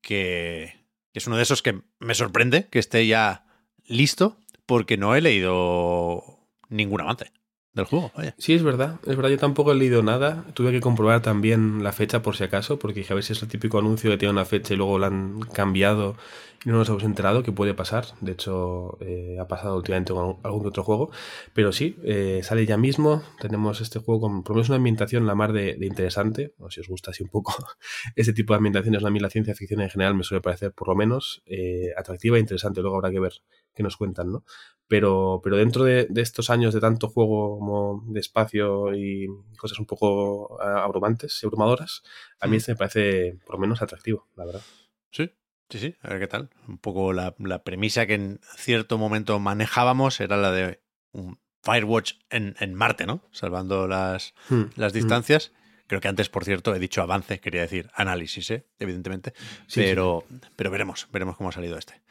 que, 0.00 0.74
es 1.12 1.26
uno 1.26 1.36
de 1.36 1.42
esos 1.42 1.62
que 1.62 1.82
me 1.98 2.14
sorprende 2.14 2.68
que 2.68 2.78
esté 2.78 3.06
ya 3.06 3.46
listo 3.86 4.36
porque 4.66 4.96
no 4.96 5.14
he 5.14 5.20
leído 5.20 6.22
ningún 6.68 7.00
avance 7.00 7.32
del 7.76 7.84
juego. 7.84 8.10
Sí, 8.38 8.54
es 8.54 8.62
verdad. 8.62 8.98
Es 9.06 9.16
verdad, 9.16 9.30
yo 9.30 9.38
tampoco 9.38 9.72
he 9.72 9.74
leído 9.74 10.02
nada. 10.02 10.44
Tuve 10.54 10.72
que 10.72 10.80
comprobar 10.80 11.22
también 11.22 11.84
la 11.84 11.92
fecha 11.92 12.22
por 12.22 12.36
si 12.36 12.44
acaso, 12.44 12.78
porque 12.78 13.00
dije 13.00 13.12
a 13.12 13.14
ver 13.14 13.22
si 13.22 13.34
es 13.34 13.42
el 13.42 13.48
típico 13.48 13.78
anuncio 13.78 14.10
que 14.10 14.16
tiene 14.16 14.32
una 14.32 14.44
fecha 14.44 14.74
y 14.74 14.76
luego 14.76 14.98
la 14.98 15.08
han 15.08 15.40
cambiado 15.52 16.16
y 16.64 16.70
no 16.70 16.78
nos 16.78 16.88
hemos 16.88 17.04
enterado 17.04 17.42
que 17.42 17.52
puede 17.52 17.74
pasar. 17.74 18.06
De 18.20 18.32
hecho, 18.32 18.98
eh, 19.00 19.36
ha 19.38 19.46
pasado 19.46 19.76
últimamente 19.76 20.12
con 20.12 20.38
algún 20.42 20.66
otro 20.66 20.82
juego. 20.82 21.10
Pero 21.52 21.70
sí, 21.70 21.96
eh, 22.02 22.40
sale 22.42 22.66
ya 22.66 22.76
mismo. 22.76 23.22
Tenemos 23.40 23.80
este 23.80 24.00
juego 24.00 24.22
con 24.22 24.42
por 24.42 24.50
lo 24.50 24.56
menos 24.56 24.70
una 24.70 24.76
ambientación 24.76 25.26
la 25.26 25.34
mar 25.34 25.52
de, 25.52 25.76
interesante. 25.82 26.54
O 26.58 26.70
si 26.70 26.80
os 26.80 26.88
gusta 26.88 27.10
así 27.10 27.22
un 27.22 27.28
poco 27.28 27.54
este 28.16 28.32
tipo 28.32 28.54
de 28.54 28.56
ambientaciones, 28.56 29.04
a 29.04 29.10
mí 29.10 29.20
la 29.20 29.30
ciencia 29.30 29.54
ficción 29.54 29.80
en 29.82 29.90
general 29.90 30.14
me 30.14 30.24
suele 30.24 30.40
parecer 30.40 30.72
por 30.72 30.88
lo 30.88 30.96
menos 30.96 31.42
eh, 31.46 31.90
atractiva 31.96 32.36
e 32.38 32.40
interesante. 32.40 32.80
Luego 32.80 32.96
habrá 32.96 33.10
que 33.10 33.20
ver 33.20 33.34
qué 33.76 33.82
nos 33.82 33.96
cuentan, 33.96 34.32
¿no? 34.32 34.44
Pero, 34.88 35.40
pero 35.44 35.56
dentro 35.56 35.84
de, 35.84 36.08
estos 36.16 36.50
años 36.50 36.72
de 36.72 36.80
tanto 36.80 37.08
juego 37.08 37.58
como 37.58 38.04
de 38.06 38.20
espacio 38.20 38.94
y 38.94 39.28
cosas 39.58 39.78
un 39.78 39.86
poco 39.86 40.60
ah, 40.60 40.82
abrumantes 40.84 41.40
y 41.42 41.46
abrumadoras, 41.46 42.02
a 42.40 42.46
mí 42.46 42.56
mm. 42.56 42.56
este 42.56 42.72
me 42.72 42.76
parece 42.76 43.38
por 43.44 43.56
lo 43.56 43.60
menos 43.60 43.82
atractivo, 43.82 44.26
la 44.36 44.46
verdad. 44.46 44.62
Sí, 45.10 45.30
sí, 45.68 45.78
sí, 45.78 45.94
a 46.00 46.08
ver 46.08 46.20
qué 46.20 46.26
tal. 46.26 46.50
Un 46.66 46.78
poco 46.78 47.12
la, 47.12 47.34
premisa 47.64 48.06
que 48.06 48.14
en 48.14 48.40
cierto 48.56 48.96
momento 48.96 49.38
manejábamos 49.38 50.20
era 50.20 50.36
la 50.36 50.50
de 50.50 50.80
un 51.12 51.38
Firewatch 51.62 52.14
en, 52.30 52.54
en 52.60 52.74
Marte, 52.74 53.06
¿no? 53.06 53.22
Salvando 53.32 53.88
las, 53.88 54.34
mm, 54.48 54.62
las 54.76 54.92
mm. 54.92 54.96
distancias. 54.96 55.52
Creo 55.88 56.00
que 56.00 56.08
antes, 56.08 56.28
por 56.28 56.44
cierto, 56.44 56.74
he 56.74 56.78
dicho 56.78 57.02
avance, 57.02 57.40
quería 57.40 57.60
decir 57.60 57.90
análisis, 57.94 58.50
¿eh? 58.50 58.66
evidentemente. 58.78 59.34
pero, 59.74 60.24
pero 60.56 60.70
veremos, 60.70 61.08
veremos 61.12 61.36
cómo 61.36 61.50
ha 61.50 61.52
salido 61.52 61.78
este. 61.78 62.02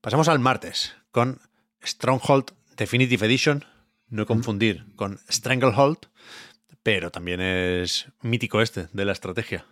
Pasamos 0.00 0.28
al 0.28 0.38
martes 0.38 0.96
con 1.10 1.40
Stronghold 1.84 2.52
Definitive 2.74 3.26
Edition, 3.26 3.66
no 4.08 4.24
confundir 4.24 4.86
con 4.96 5.20
Stranglehold, 5.30 5.98
pero 6.82 7.10
también 7.10 7.42
es 7.42 8.06
mítico 8.22 8.62
este 8.62 8.88
de 8.94 9.04
la 9.04 9.12
estrategia. 9.12 9.66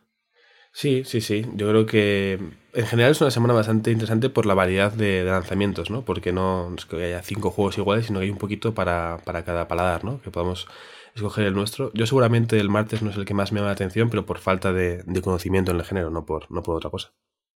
Sí, 0.70 1.02
sí, 1.06 1.22
sí. 1.22 1.46
Yo 1.54 1.70
creo 1.70 1.86
que 1.86 2.38
en 2.74 2.86
general 2.86 3.12
es 3.12 3.20
una 3.22 3.30
semana 3.30 3.54
bastante 3.54 3.90
interesante 3.90 4.28
por 4.28 4.44
la 4.44 4.52
variedad 4.52 4.92
de, 4.92 5.24
lanzamientos, 5.24 5.90
¿no? 5.90 6.04
Porque 6.04 6.30
no 6.30 6.74
es 6.76 6.84
que 6.84 7.02
haya 7.02 7.22
cinco 7.22 7.50
juegos 7.50 7.78
iguales, 7.78 8.04
sino 8.04 8.18
que 8.18 8.26
hay 8.26 8.30
un 8.30 8.36
poquito 8.36 8.74
para, 8.74 9.22
cada 9.24 9.66
paladar, 9.66 10.04
¿no? 10.04 10.20
Que 10.20 10.30
podamos 10.30 10.68
escoger 11.14 11.46
el 11.46 11.54
nuestro. 11.54 11.90
Yo 11.94 12.06
seguramente 12.06 12.60
el 12.60 12.68
martes 12.68 13.00
no 13.00 13.08
es 13.08 13.16
el 13.16 13.24
que 13.24 13.32
más 13.32 13.50
me 13.50 13.60
llama 13.60 13.68
la 13.68 13.72
atención, 13.72 14.10
pero 14.10 14.26
por 14.26 14.40
falta 14.40 14.74
de, 14.74 15.02
conocimiento 15.22 15.70
en 15.70 15.78
el 15.78 15.84
género, 15.84 16.10
no 16.10 16.26
por, 16.26 16.50
no 16.52 16.62
por 16.62 16.76
otra 16.76 16.90
cosa. 16.90 17.14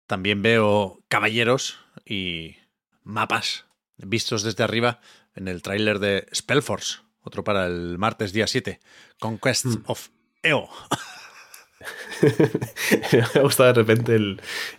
También 0.09 0.41
veo 0.41 1.05
caballeros 1.09 1.79
y 2.07 2.57
mapas 3.05 3.67
vistos 3.99 4.43
desde 4.43 4.65
arriba 4.65 5.01
en 5.35 5.49
el 5.49 5.61
tráiler 5.61 5.99
de 5.99 6.27
Spellforce, 6.35 7.01
otro 7.21 7.45
para 7.45 7.67
el 7.67 7.99
martes 7.99 8.33
día 8.33 8.47
7, 8.47 8.81
Conquest 9.21 9.67
mm. 9.67 9.83
of 9.85 10.09
EO. 10.43 10.69
me 13.13 13.41
ha 13.41 13.43
gustado 13.43 13.69
de 13.69 13.75
repente 13.75 14.17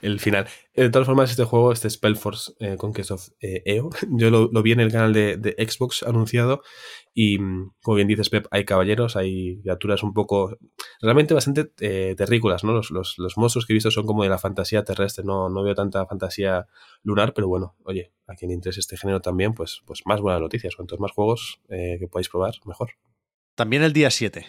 el, 0.02 0.20
final. 0.20 0.48
De 0.74 0.90
todas 0.90 1.06
formas, 1.06 1.32
este 1.32 1.44
juego, 1.44 1.72
este 1.72 1.90
Spellforce 1.90 2.54
eh, 2.60 2.76
Conquest 2.78 3.12
of 3.12 3.30
EO, 3.40 3.90
eh, 3.90 4.08
yo 4.10 4.30
lo, 4.30 4.64
vi 4.64 4.72
en 4.72 4.80
el 4.80 4.92
canal 4.92 5.14
de, 5.14 5.38
de, 5.38 5.56
Xbox 5.68 6.04
anunciado 6.04 6.62
y, 7.14 7.38
como 7.82 7.96
bien 7.96 8.08
dices, 8.08 8.30
Pep, 8.30 8.48
hay 8.52 8.66
caballeros, 8.66 9.16
hay 9.16 9.60
criaturas 9.62 10.04
un 10.04 10.14
poco, 10.14 10.58
realmente 11.02 11.34
bastante 11.34 11.72
eh, 11.80 12.16
terrícolas, 12.18 12.64
¿no? 12.64 12.74
Los, 12.74 12.92
los, 12.92 13.18
los, 13.18 13.38
monstruos 13.38 13.66
que 13.66 13.74
he 13.74 13.76
visto 13.76 13.92
son 13.92 14.06
como 14.06 14.24
de 14.24 14.30
la 14.30 14.38
fantasía 14.38 14.84
terrestre, 14.84 15.24
no, 15.24 15.50
no 15.50 15.64
veo 15.64 15.76
tanta 15.76 16.06
fantasía 16.06 16.68
lunar, 17.04 17.34
pero 17.34 17.48
bueno, 17.48 17.76
oye, 17.84 18.14
a 18.28 18.36
quien 18.36 18.50
le 18.50 18.56
interese 18.56 18.80
este 18.80 18.96
género 18.96 19.22
también, 19.22 19.54
pues, 19.54 19.82
pues 19.86 20.04
más 20.06 20.22
buenas 20.22 20.42
noticias. 20.42 20.76
Cuantos 20.76 21.00
más 21.00 21.12
juegos 21.12 21.62
eh, 21.70 21.98
que 22.00 22.08
podáis 22.08 22.30
probar, 22.30 22.54
mejor. 22.66 22.92
También 23.56 23.84
el 23.84 23.92
día 23.92 24.12
7. 24.12 24.46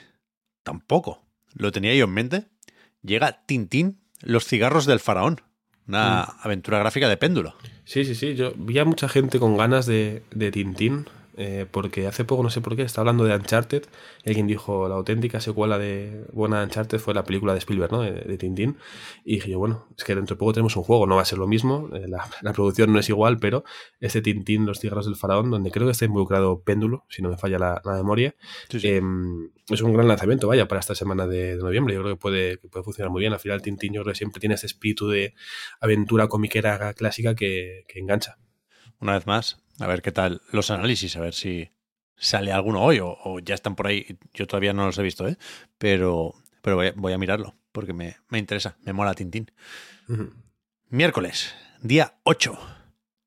Tampoco. 0.63 1.30
¿Lo 1.55 1.73
tenía 1.73 1.95
yo 1.95 2.05
en 2.05 2.13
mente? 2.13 2.47
Llega 3.03 3.45
Tintín, 3.47 4.01
Los 4.21 4.47
cigarros 4.47 4.87
del 4.87 5.01
faraón. 5.01 5.41
Una 5.87 6.23
mm. 6.23 6.47
aventura 6.47 6.79
gráfica 6.79 7.09
de 7.09 7.17
péndulo. 7.17 7.55
Sí, 7.85 8.05
sí, 8.05 8.15
sí. 8.15 8.35
Yo 8.35 8.53
vi 8.57 8.79
a 8.79 8.85
mucha 8.85 9.09
gente 9.09 9.39
con 9.39 9.57
ganas 9.57 9.87
de, 9.87 10.23
de 10.31 10.51
Tintín 10.51 11.07
eh, 11.43 11.65
porque 11.71 12.07
hace 12.07 12.27
poco, 12.27 12.43
no 12.43 12.51
sé 12.51 12.61
por 12.61 12.77
qué, 12.77 12.83
está 12.83 13.01
hablando 13.01 13.25
de 13.25 13.35
Uncharted. 13.35 13.85
Y 14.25 14.29
alguien 14.29 14.47
dijo, 14.47 14.91
la 14.91 14.97
auténtica 14.97 15.41
secuela 15.41 15.79
de 15.79 16.27
buena 16.35 16.63
Uncharted 16.63 16.99
fue 16.99 17.15
la 17.15 17.25
película 17.25 17.55
de 17.55 17.61
Spielberg, 17.61 17.91
¿no? 17.91 18.03
De, 18.03 18.37
Tintín. 18.37 18.77
Y 19.25 19.37
dije 19.37 19.51
yo, 19.51 19.59
bueno, 19.59 19.87
es 19.97 20.05
que 20.05 20.15
dentro 20.15 20.37
de 20.37 20.39
poco 20.39 20.53
tenemos 20.53 20.77
un 20.77 20.83
juego, 20.83 21.07
no 21.07 21.17
va 21.17 21.23
a 21.23 21.25
ser 21.25 21.39
lo 21.39 21.47
mismo, 21.47 21.89
eh, 21.95 22.07
la, 22.09 22.29
producción 22.53 22.93
no 22.93 22.99
es 22.99 23.09
igual, 23.09 23.39
pero 23.39 23.65
este 24.01 24.21
Tintín, 24.21 24.67
Los 24.67 24.81
Tigres 24.81 25.07
del 25.07 25.17
Faraón, 25.17 25.51
donde 25.51 25.71
creo 25.71 25.87
que 25.87 25.93
está 25.93 26.05
involucrado 26.05 26.61
Péndulo, 26.61 27.07
si 27.09 27.23
no 27.23 27.31
me 27.31 27.39
falla 27.39 27.59
la, 27.59 27.81
memoria, 27.95 28.35
em, 28.83 29.49
es 29.71 29.81
un 29.81 29.95
gran 29.95 30.09
lanzamiento, 30.09 30.47
vaya, 30.47 30.69
para 30.69 30.81
esta 30.81 30.95
semana 30.95 31.27
de, 31.27 31.57
noviembre. 31.57 31.95
Yo 31.95 32.03
creo 32.03 32.17
que 32.17 32.21
puede, 32.21 32.59
que 32.59 32.69
puede 32.69 32.85
funcionar 32.85 33.11
muy 33.11 33.21
bien. 33.21 33.33
Al 33.33 33.41
final, 33.41 33.63
Tintín, 33.63 33.95
yo 33.95 34.03
creo 34.03 34.13
que 34.13 34.19
siempre 34.19 34.41
tiene 34.41 34.57
ese 34.57 34.67
espíritu 34.67 35.09
de 35.09 35.33
aventura 35.81 36.29
comiquera 36.29 36.93
clásica 36.93 37.35
que, 37.35 37.85
que 37.89 37.99
engancha. 37.99 38.37
Una 39.01 39.15
vez 39.15 39.27
más, 39.27 39.63
a 39.81 39.87
ver 39.87 40.03
qué 40.03 40.13
tal 40.13 40.43
los 40.53 40.71
análisis, 40.71 41.17
a 41.17 41.21
ver 41.21 41.35
si 41.35 41.71
sale 42.17 42.53
alguno 42.53 42.83
hoy 42.83 43.01
o, 43.03 43.39
ya 43.41 43.55
están 43.55 43.75
por 43.75 43.87
ahí. 43.87 44.19
Yo 44.35 44.47
todavía 44.47 44.73
no 44.73 44.87
los 44.87 44.99
he 44.99 45.03
visto, 45.03 45.27
¿eh? 45.27 45.37
pero, 45.79 46.35
pero 46.63 46.77
voy, 46.77 47.13
a, 47.13 47.19
mirarlo 47.19 47.57
porque 47.73 47.93
me, 47.93 48.17
interesa, 48.33 48.77
me 48.85 48.93
mola 48.93 49.15
Tintín. 49.15 49.51
Miércoles, 50.89 51.55
día 51.81 52.15
8. 52.25 52.59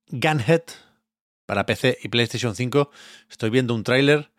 Gunhead 0.10 0.62
para 1.48 1.66
PC 1.66 1.98
y 2.04 2.10
PlayStation 2.10 2.56
5. 2.56 2.92
Estoy 3.30 3.50
viendo 3.50 3.74
un 3.74 3.84
tráiler 3.84 4.32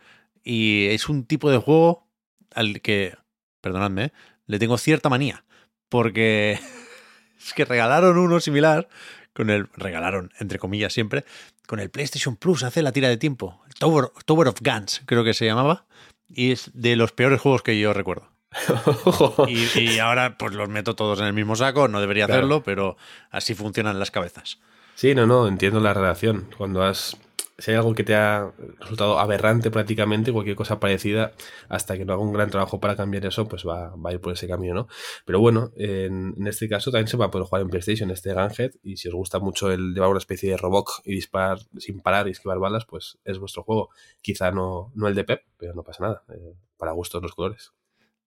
y 0.44 0.86
es 0.86 1.08
un 1.08 1.24
tipo 1.24 1.50
de 1.50 1.58
juego 1.58 2.06
al 2.54 2.80
que, 2.80 3.16
perdonadme, 3.60 4.04
¿eh? 4.04 4.12
le 4.46 4.58
tengo 4.60 4.78
cierta 4.78 5.08
manía. 5.08 5.44
Porque 5.88 6.60
es 7.38 7.52
que 7.54 7.64
regalaron 7.64 8.18
uno 8.18 8.38
similar 8.38 8.88
con 9.34 9.50
el. 9.50 9.68
Regalaron, 9.76 10.32
entre 10.38 10.58
comillas, 10.58 10.92
siempre. 10.92 11.24
Con 11.66 11.80
el 11.80 11.90
PlayStation 11.90 12.36
Plus 12.36 12.62
hace 12.62 12.82
la 12.82 12.92
tira 12.92 13.08
de 13.08 13.16
tiempo. 13.16 13.62
Tower, 13.78 14.10
Tower 14.24 14.48
of 14.48 14.60
Guns, 14.60 15.02
creo 15.06 15.24
que 15.24 15.34
se 15.34 15.46
llamaba. 15.46 15.84
Y 16.28 16.52
es 16.52 16.70
de 16.72 16.96
los 16.96 17.12
peores 17.12 17.40
juegos 17.40 17.62
que 17.62 17.78
yo 17.78 17.92
recuerdo. 17.92 18.28
y, 19.48 19.98
ahora 19.98 20.38
pues 20.38 20.54
los 20.54 20.68
meto 20.68 20.94
todos 20.94 21.18
en 21.20 21.26
el 21.26 21.32
mismo 21.32 21.56
saco, 21.56 21.88
no 21.88 22.00
debería 22.00 22.26
hacerlo, 22.26 22.62
pero 22.62 22.96
así 23.30 23.54
funcionan 23.54 23.98
las 23.98 24.10
cabezas. 24.10 24.58
Sí, 24.94 25.14
no, 25.14 25.26
no, 25.26 25.48
entiendo 25.48 25.80
la 25.80 25.92
relación. 25.92 26.48
Cuando 26.56 26.82
has 26.82 27.16
si 27.58 27.70
hay 27.70 27.76
algo 27.76 27.94
que 27.94 28.04
te 28.04 28.14
ha 28.14 28.52
resultado 28.80 29.18
aberrante 29.18 29.70
prácticamente, 29.70 30.32
cualquier 30.32 30.56
cosa 30.56 30.80
parecida, 30.80 31.32
hasta 31.68 31.96
que 31.96 32.04
no 32.04 32.12
haga 32.12 32.22
un 32.22 32.32
gran 32.32 32.50
trabajo 32.50 32.80
para 32.80 32.96
cambiar 32.96 33.24
eso, 33.26 33.46
pues 33.46 33.64
va, 33.66 33.94
va 33.94 34.10
a 34.10 34.12
ir 34.12 34.20
por 34.20 34.32
ese 34.32 34.48
camino, 34.48 34.74
¿no? 34.74 34.88
Pero 35.24 35.40
bueno, 35.40 35.70
en, 35.76 36.34
este 36.46 36.68
caso 36.68 36.90
también 36.90 37.08
se 37.08 37.16
va 37.16 37.26
a 37.26 37.30
poder 37.30 37.46
jugar 37.46 37.62
en 37.62 37.68
PlayStation 37.68 38.10
este 38.10 38.32
Gunhead, 38.34 38.72
y 38.82 38.96
si 38.96 39.08
os 39.08 39.14
gusta 39.14 39.38
mucho 39.38 39.70
el 39.70 39.94
llevar 39.94 40.10
una 40.10 40.18
especie 40.18 40.50
de 40.50 40.56
robot 40.56 40.86
y 41.04 41.14
disparar 41.14 41.58
sin 41.78 42.00
parar 42.00 42.26
y 42.28 42.32
esquivar 42.32 42.58
balas, 42.58 42.84
pues 42.86 43.18
es 43.24 43.38
vuestro 43.38 43.62
juego. 43.62 43.90
Quizá 44.20 44.50
no, 44.50 44.90
no 44.94 45.06
el 45.06 45.14
de 45.14 45.24
Pep, 45.24 45.42
pero 45.56 45.74
no 45.74 45.84
pasa 45.84 46.02
nada. 46.02 46.24
Eh, 46.28 46.54
para 46.76 46.92
gustos 46.92 47.22
los 47.22 47.34
colores. 47.34 47.72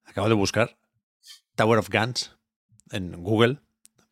Acabo 0.06 0.30
de 0.30 0.36
buscar 0.36 0.78
Tower 1.56 1.80
of 1.80 1.90
Guns 1.90 2.38
en 2.92 3.24
Google 3.24 3.60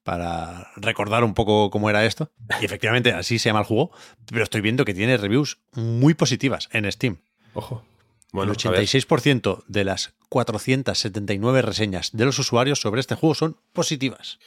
para 0.05 0.71
recordar 0.75 1.23
un 1.23 1.33
poco 1.33 1.71
cómo 1.71 1.89
era 1.89 2.05
esto. 2.05 2.31
Y 2.61 2.65
efectivamente, 2.65 3.11
así 3.11 3.39
se 3.39 3.49
llama 3.49 3.61
el 3.61 3.65
juego. 3.65 3.91
Pero 4.27 4.43
estoy 4.43 4.61
viendo 4.61 4.85
que 4.85 4.93
tiene 4.93 5.17
reviews 5.17 5.57
muy 5.73 6.13
positivas 6.13 6.69
en 6.71 6.89
Steam. 6.89 7.17
Ojo. 7.55 7.83
Bueno, 8.31 8.51
el 8.51 8.57
86% 8.57 9.63
de 9.67 9.83
las 9.83 10.13
479 10.29 11.61
reseñas 11.63 12.11
de 12.13 12.25
los 12.25 12.37
usuarios 12.37 12.79
sobre 12.79 13.01
este 13.01 13.15
juego 13.15 13.33
son 13.33 13.57
positivas. 13.73 14.37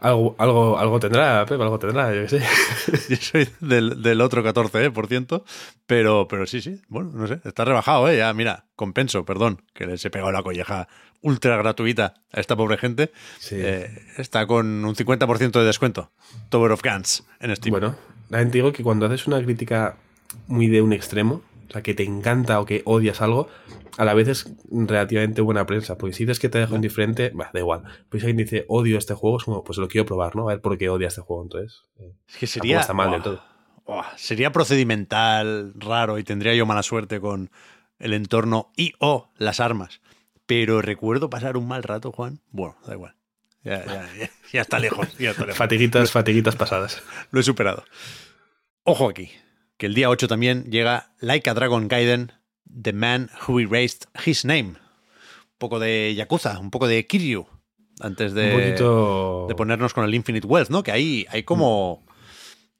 Algo, 0.00 0.36
algo, 0.38 0.78
algo 0.78 1.00
tendrá, 1.00 1.44
Pep, 1.44 1.60
algo 1.60 1.78
tendrá, 1.78 2.14
yo 2.14 2.28
sé. 2.28 2.40
yo 3.08 3.16
soy 3.16 3.48
del, 3.60 4.20
otro 4.20 4.44
14%, 4.44 5.42
pero, 5.86 6.28
pero 6.28 6.46
sí, 6.46 6.60
sí, 6.60 6.80
bueno, 6.88 7.10
no 7.12 7.26
sé, 7.26 7.40
está 7.44 7.64
rebajado, 7.64 8.08
¿eh? 8.08 8.18
Ya, 8.18 8.32
mira, 8.32 8.66
compenso, 8.76 9.24
perdón, 9.24 9.62
que 9.74 9.86
les 9.86 10.04
he 10.04 10.10
pegado 10.10 10.30
la 10.30 10.42
colleja 10.42 10.86
ultra 11.20 11.56
gratuita 11.56 12.14
a 12.32 12.40
esta 12.40 12.54
pobre 12.54 12.78
gente. 12.78 13.10
Eh, 13.50 13.90
está 14.16 14.46
con 14.46 14.84
un 14.84 14.94
50% 14.94 15.58
de 15.58 15.64
descuento, 15.64 16.10
Tower 16.48 16.70
of 16.70 16.82
Guns, 16.82 17.24
en 17.40 17.56
Steam. 17.56 17.72
Bueno, 17.72 17.96
la 18.28 18.38
gente 18.38 18.58
digo 18.58 18.72
que 18.72 18.84
cuando 18.84 19.06
haces 19.06 19.26
una 19.26 19.42
crítica 19.42 19.96
muy 20.46 20.68
de 20.68 20.80
un 20.80 20.92
extremo, 20.92 21.42
o 21.68 21.72
sea, 21.72 21.82
que 21.82 21.94
te 21.94 22.02
encanta 22.02 22.60
o 22.60 22.64
que 22.64 22.82
odias 22.86 23.20
algo, 23.20 23.48
a 23.98 24.04
la 24.04 24.14
vez 24.14 24.28
es 24.28 24.52
relativamente 24.70 25.42
buena 25.42 25.66
prensa. 25.66 25.98
Porque 25.98 26.14
si 26.14 26.24
dices 26.24 26.38
que 26.38 26.48
te 26.48 26.58
dejo 26.58 26.74
indiferente, 26.74 27.30
bah, 27.34 27.50
da 27.52 27.60
igual. 27.60 27.82
Pues 28.08 28.22
si 28.22 28.28
alguien 28.28 28.44
dice 28.44 28.64
odio 28.68 28.96
este 28.96 29.14
juego, 29.14 29.36
es 29.36 29.44
como, 29.44 29.64
pues 29.64 29.78
lo 29.78 29.88
quiero 29.88 30.06
probar, 30.06 30.34
¿no? 30.34 30.48
A 30.48 30.54
ver 30.54 30.62
por 30.62 30.78
qué 30.78 30.88
odia 30.88 31.08
este 31.08 31.20
juego. 31.20 31.42
Entonces, 31.42 31.82
eh, 31.98 32.14
es 32.26 32.36
que 32.36 32.46
sería. 32.46 32.80
Está 32.80 32.94
mal 32.94 33.10
del 33.10 33.22
todo. 33.22 33.42
sería 34.16 34.50
procedimental, 34.50 35.74
raro, 35.76 36.18
y 36.18 36.24
tendría 36.24 36.54
yo 36.54 36.64
mala 36.64 36.82
suerte 36.82 37.20
con 37.20 37.50
el 37.98 38.14
entorno 38.14 38.72
y 38.74 38.94
o 38.98 39.28
las 39.36 39.60
armas. 39.60 40.00
Pero 40.46 40.80
recuerdo 40.80 41.28
pasar 41.28 41.58
un 41.58 41.68
mal 41.68 41.82
rato, 41.82 42.12
Juan. 42.12 42.40
Bueno, 42.50 42.76
da 42.86 42.94
igual. 42.94 43.14
Ya, 43.62 43.84
ya, 43.84 44.08
ya, 44.52 44.60
está 44.62 44.78
lejos. 44.78 45.18
Ya 45.18 45.32
está 45.32 45.42
lejos. 45.42 45.58
Fatiguitas, 45.58 46.10
fatiguitas 46.12 46.56
pasadas. 46.56 47.02
Lo 47.30 47.40
he 47.40 47.42
superado. 47.42 47.84
Ojo 48.84 49.10
aquí 49.10 49.30
que 49.78 49.86
el 49.86 49.94
día 49.94 50.10
8 50.10 50.28
también 50.28 50.64
llega 50.64 51.14
Like 51.20 51.48
a 51.48 51.54
Dragon 51.54 51.88
Gaiden, 51.88 52.32
The 52.82 52.92
Man 52.92 53.30
Who 53.46 53.60
Erased 53.60 54.08
His 54.26 54.44
Name. 54.44 54.74
Un 54.74 55.58
poco 55.58 55.78
de 55.78 56.14
Yakuza, 56.14 56.58
un 56.58 56.70
poco 56.70 56.86
de 56.86 57.06
Kiryu, 57.06 57.46
antes 58.00 58.34
de, 58.34 58.72
de 58.72 59.54
ponernos 59.54 59.94
con 59.94 60.04
el 60.04 60.14
Infinite 60.14 60.46
Wealth, 60.46 60.68
¿no? 60.68 60.82
Que 60.82 60.92
ahí 60.92 61.26
hay 61.30 61.44
como, 61.44 62.04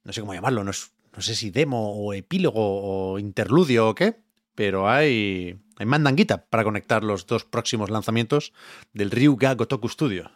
no 0.04 0.12
sé 0.12 0.20
cómo 0.20 0.34
llamarlo, 0.34 0.64
no, 0.64 0.72
no 1.16 1.22
sé 1.22 1.34
si 1.34 1.50
demo 1.50 1.92
o 1.92 2.12
epílogo 2.12 3.12
o 3.12 3.18
interludio 3.18 3.88
o 3.88 3.94
qué, 3.94 4.20
pero 4.54 4.88
hay, 4.88 5.56
hay 5.76 5.86
mandanguita 5.86 6.46
para 6.46 6.64
conectar 6.64 7.04
los 7.04 7.26
dos 7.26 7.44
próximos 7.44 7.90
lanzamientos 7.90 8.52
del 8.92 9.10
Ryuga 9.10 9.54
Gotoku 9.54 9.88
Studio. 9.88 10.30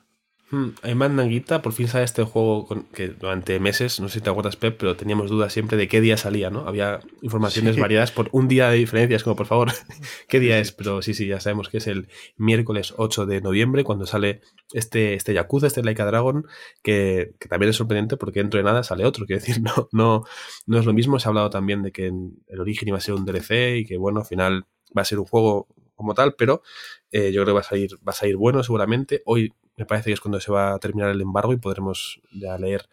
Hmm, 0.53 0.75
hay 0.83 0.95
mandanguita, 0.95 1.63
por 1.63 1.73
fin 1.73 1.89
sale 1.89 2.05
este 2.05 2.25
juego 2.25 2.69
que 2.93 3.09
durante 3.09 3.59
meses, 3.59 4.01
no 4.01 4.09
sé 4.09 4.19
si 4.19 4.21
te 4.21 4.29
acuerdas, 4.29 4.57
Pep, 4.57 4.77
pero 4.79 4.97
teníamos 4.97 5.31
dudas 5.31 5.51
siempre 5.51 5.79
de 5.79 5.89
qué 5.89 6.03
día 6.03 6.19
salía, 6.19 6.51
¿no? 6.51 6.69
Había 6.69 7.01
informaciones 7.23 7.79
variadas 7.79 8.13
por 8.13 8.29
un 8.33 8.49
día 8.49 8.69
de 8.69 8.77
diferencia, 8.77 9.17
es 9.17 9.25
como, 9.25 9.35
por 9.35 9.47
favor, 9.47 9.73
¿qué 10.29 10.41
día 10.41 10.59
es? 10.59 10.71
Pero 10.73 11.01
sí, 11.01 11.15
sí, 11.15 11.27
ya 11.27 11.41
sabemos 11.41 11.71
que 11.71 11.79
es 11.79 11.87
el 11.87 12.07
miércoles 12.37 12.93
8 12.99 13.25
de 13.25 13.41
noviembre, 13.41 13.83
cuando 13.83 14.05
sale 14.05 14.43
este, 14.75 15.15
este 15.15 15.33
Yakuza, 15.33 15.69
este 15.69 15.83
Laika 15.83 16.05
Dragon, 16.05 16.45
que, 16.83 17.35
también 17.49 17.71
es 17.71 17.77
sorprendente 17.77 18.19
porque 18.19 18.41
dentro 18.41 18.59
de 18.59 18.65
nada 18.65 18.83
sale 18.83 19.07
otro, 19.07 19.25
quiero 19.25 19.41
decir, 19.41 19.63
no, 19.63 19.89
no, 19.93 20.25
no 20.67 20.79
es 20.79 20.85
lo 20.85 20.93
mismo. 20.93 21.19
Se 21.19 21.29
ha 21.29 21.31
hablado 21.31 21.49
también 21.49 21.83
de 21.83 21.93
que 21.93 22.09
el 22.09 22.61
origen 22.61 22.89
iba 22.89 22.99
a 22.99 23.01
ser 23.01 23.15
un 23.15 23.25
DLC 23.25 23.79
y 23.79 23.87
que, 23.87 23.97
bueno, 23.97 24.21
al 24.21 24.27
final 24.27 24.67
va 24.95 25.01
a 25.01 25.07
ser 25.07 25.19
un 25.19 25.25
juego 25.25 25.67
como 25.95 26.13
tal, 26.13 26.35
pero 26.37 26.63
eh, 27.11 27.33
yo 27.33 27.43
creo 27.43 27.47
que 27.47 27.53
va 27.53 27.61
a 27.61 27.63
salir, 27.63 27.95
va 28.07 28.11
a 28.11 28.13
salir 28.13 28.37
bueno 28.37 28.63
seguramente. 28.63 29.23
Hoy 29.25 29.55
me 29.77 29.87
parece 29.87 30.11
que 30.11 30.15
es 30.15 30.21
cuando 30.21 30.41
se 30.41 30.53
va 30.53 30.75
a 30.75 30.79
terminar 30.79 31.11
el 31.11 31.21
embargo 31.21 31.53
y 31.53 31.57
podremos 31.57 32.21
ya 32.33 32.59
leer 32.59 32.89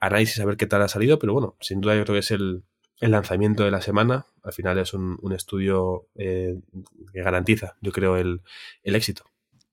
análisis 0.00 0.38
a 0.40 0.44
ver 0.44 0.56
qué 0.56 0.66
tal 0.66 0.82
ha 0.82 0.88
salido, 0.88 1.18
pero 1.18 1.32
bueno, 1.32 1.56
sin 1.60 1.80
duda 1.80 1.96
yo 1.96 2.04
creo 2.04 2.14
que 2.14 2.20
es 2.20 2.30
el, 2.30 2.64
lanzamiento 3.00 3.64
de 3.64 3.70
la 3.70 3.82
semana. 3.82 4.26
Al 4.42 4.52
final 4.52 4.78
es 4.78 4.94
un, 4.94 5.32
estudio 5.34 6.08
eh, 6.14 6.58
que 7.12 7.22
garantiza, 7.22 7.76
yo 7.80 7.92
creo, 7.92 8.16
el, 8.16 8.40
éxito. 8.84 9.24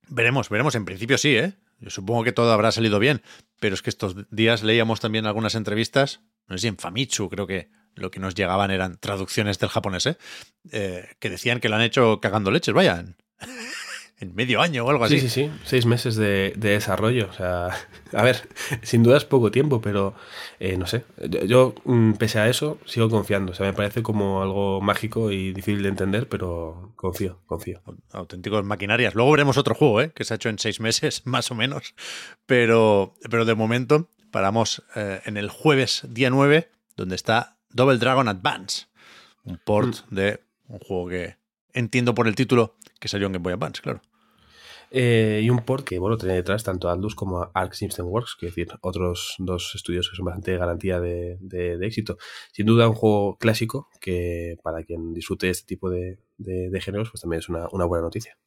Veremos, 0.09 0.49
veremos. 0.49 0.75
En 0.75 0.85
principio 0.85 1.17
sí, 1.17 1.35
¿eh? 1.37 1.53
Yo 1.79 1.89
supongo 1.89 2.23
que 2.23 2.31
todo 2.31 2.51
habrá 2.51 2.71
salido 2.71 2.99
bien, 2.99 3.21
pero 3.59 3.75
es 3.75 3.81
que 3.81 3.89
estos 3.89 4.15
días 4.29 4.63
leíamos 4.63 4.99
también 4.99 5.25
algunas 5.25 5.55
entrevistas, 5.55 6.21
no 6.47 6.57
sé 6.57 6.61
si 6.61 6.67
en 6.67 6.77
Famitsu, 6.77 7.29
creo 7.29 7.47
que 7.47 7.69
lo 7.95 8.09
que 8.09 8.19
nos 8.19 8.35
llegaban 8.35 8.71
eran 8.71 8.97
traducciones 8.99 9.59
del 9.59 9.69
japonés, 9.69 10.05
¿eh? 10.05 10.17
eh 10.71 11.09
que 11.19 11.29
decían 11.29 11.59
que 11.59 11.69
lo 11.69 11.75
han 11.75 11.81
hecho 11.81 12.19
cagando 12.21 12.51
leches, 12.51 12.73
vayan 12.73 13.17
en 14.23 14.33
medio 14.35 14.61
año 14.61 14.85
o 14.85 14.89
algo 14.89 15.03
así. 15.03 15.19
Sí, 15.19 15.29
sí, 15.29 15.45
sí, 15.45 15.51
seis 15.63 15.85
meses 15.85 16.15
de, 16.15 16.53
desarrollo. 16.55 17.27
O 17.29 17.33
sea, 17.33 17.69
a 18.13 18.23
ver, 18.23 18.47
sin 18.81 19.03
duda 19.03 19.17
es 19.17 19.25
poco 19.25 19.51
tiempo, 19.51 19.81
pero 19.81 20.15
eh, 20.59 20.77
no 20.77 20.87
sé. 20.87 21.03
Yo, 21.45 21.75
mm, 21.85 22.13
pese 22.13 22.39
a 22.39 22.49
eso, 22.49 22.79
sigo 22.85 23.09
confiando. 23.09 23.51
O 23.51 23.55
sea, 23.55 23.65
me 23.65 23.73
parece 23.73 24.01
como 24.01 24.41
algo 24.41 24.81
mágico 24.81 25.31
y 25.31 25.53
difícil 25.53 25.83
de 25.83 25.89
entender, 25.89 26.27
pero 26.27 26.93
confío, 26.95 27.39
confío. 27.45 27.81
Auténticos 28.11 28.63
maquinarias. 28.63 29.13
Luego 29.13 29.31
veremos 29.31 29.57
otro 29.57 29.75
juego, 29.75 30.01
¿eh? 30.01 30.11
que 30.13 30.23
se 30.23 30.33
ha 30.33 30.35
hecho 30.35 30.49
en 30.49 30.59
seis 30.59 30.79
meses, 30.79 31.21
más 31.25 31.51
o 31.51 31.55
menos. 31.55 31.93
Pero, 32.45 33.13
pero 33.29 33.45
de 33.45 33.55
momento 33.55 34.09
paramos 34.31 34.83
eh, 34.95 35.21
en 35.25 35.37
el 35.37 35.49
jueves 35.49 36.03
día 36.09 36.29
9, 36.29 36.69
donde 36.95 37.15
está 37.15 37.57
Double 37.69 37.97
Dragon 37.97 38.27
Advance. 38.27 38.87
Un 39.43 39.57
port 39.57 40.09
mm. 40.09 40.15
de 40.15 40.39
un 40.67 40.79
juego 40.79 41.09
que 41.09 41.35
entiendo 41.73 42.15
por 42.15 42.27
el 42.27 42.35
título 42.35 42.77
que 42.99 43.09
salió 43.09 43.27
en 43.27 43.33
Game 43.33 43.43
Boy 43.43 43.53
Advance, 43.53 43.81
claro. 43.81 44.01
Eh, 44.95 45.41
y 45.43 45.49
un 45.49 45.65
port 45.65 45.83
que, 45.83 45.97
bueno, 45.97 46.19
tiene 46.19 46.35
detrás 46.35 46.63
tanto 46.63 46.87
Aldus 46.87 47.15
como 47.15 47.49
Arc 47.55 47.73
System 47.73 48.05
Works, 48.05 48.35
que 48.39 48.45
decir, 48.45 48.67
otros 48.81 49.33
dos 49.39 49.73
estudios 49.73 50.07
que 50.07 50.15
son 50.15 50.25
bastante 50.25 50.55
garantía 50.55 50.99
de, 50.99 51.39
éxito. 51.81 52.19
Sin 52.51 52.67
duda, 52.67 52.87
un 52.87 52.93
juego 52.93 53.35
clásico 53.39 53.89
que 53.99 54.55
para 54.61 54.83
quien 54.83 55.11
disfrute 55.15 55.49
este 55.49 55.65
tipo 55.65 55.89
de, 55.89 56.19
géneros, 56.79 57.09
pues 57.09 57.21
también 57.21 57.39
es 57.39 57.49
una, 57.49 57.85
buena 57.85 58.03
noticia. 58.03 58.37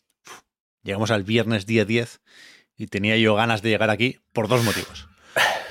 Llegamos 0.85 1.11
al 1.11 1.25
viernes 1.25 1.67
día 1.67 1.85
10 1.85 2.21
y 2.77 2.87
tenía 2.87 3.17
yo 3.17 3.35
ganas 3.35 3.61
de 3.63 3.71
llegar 3.71 3.91
aquí 3.91 4.21
por 4.33 4.47
dos 4.47 4.63
motivos. 4.63 5.09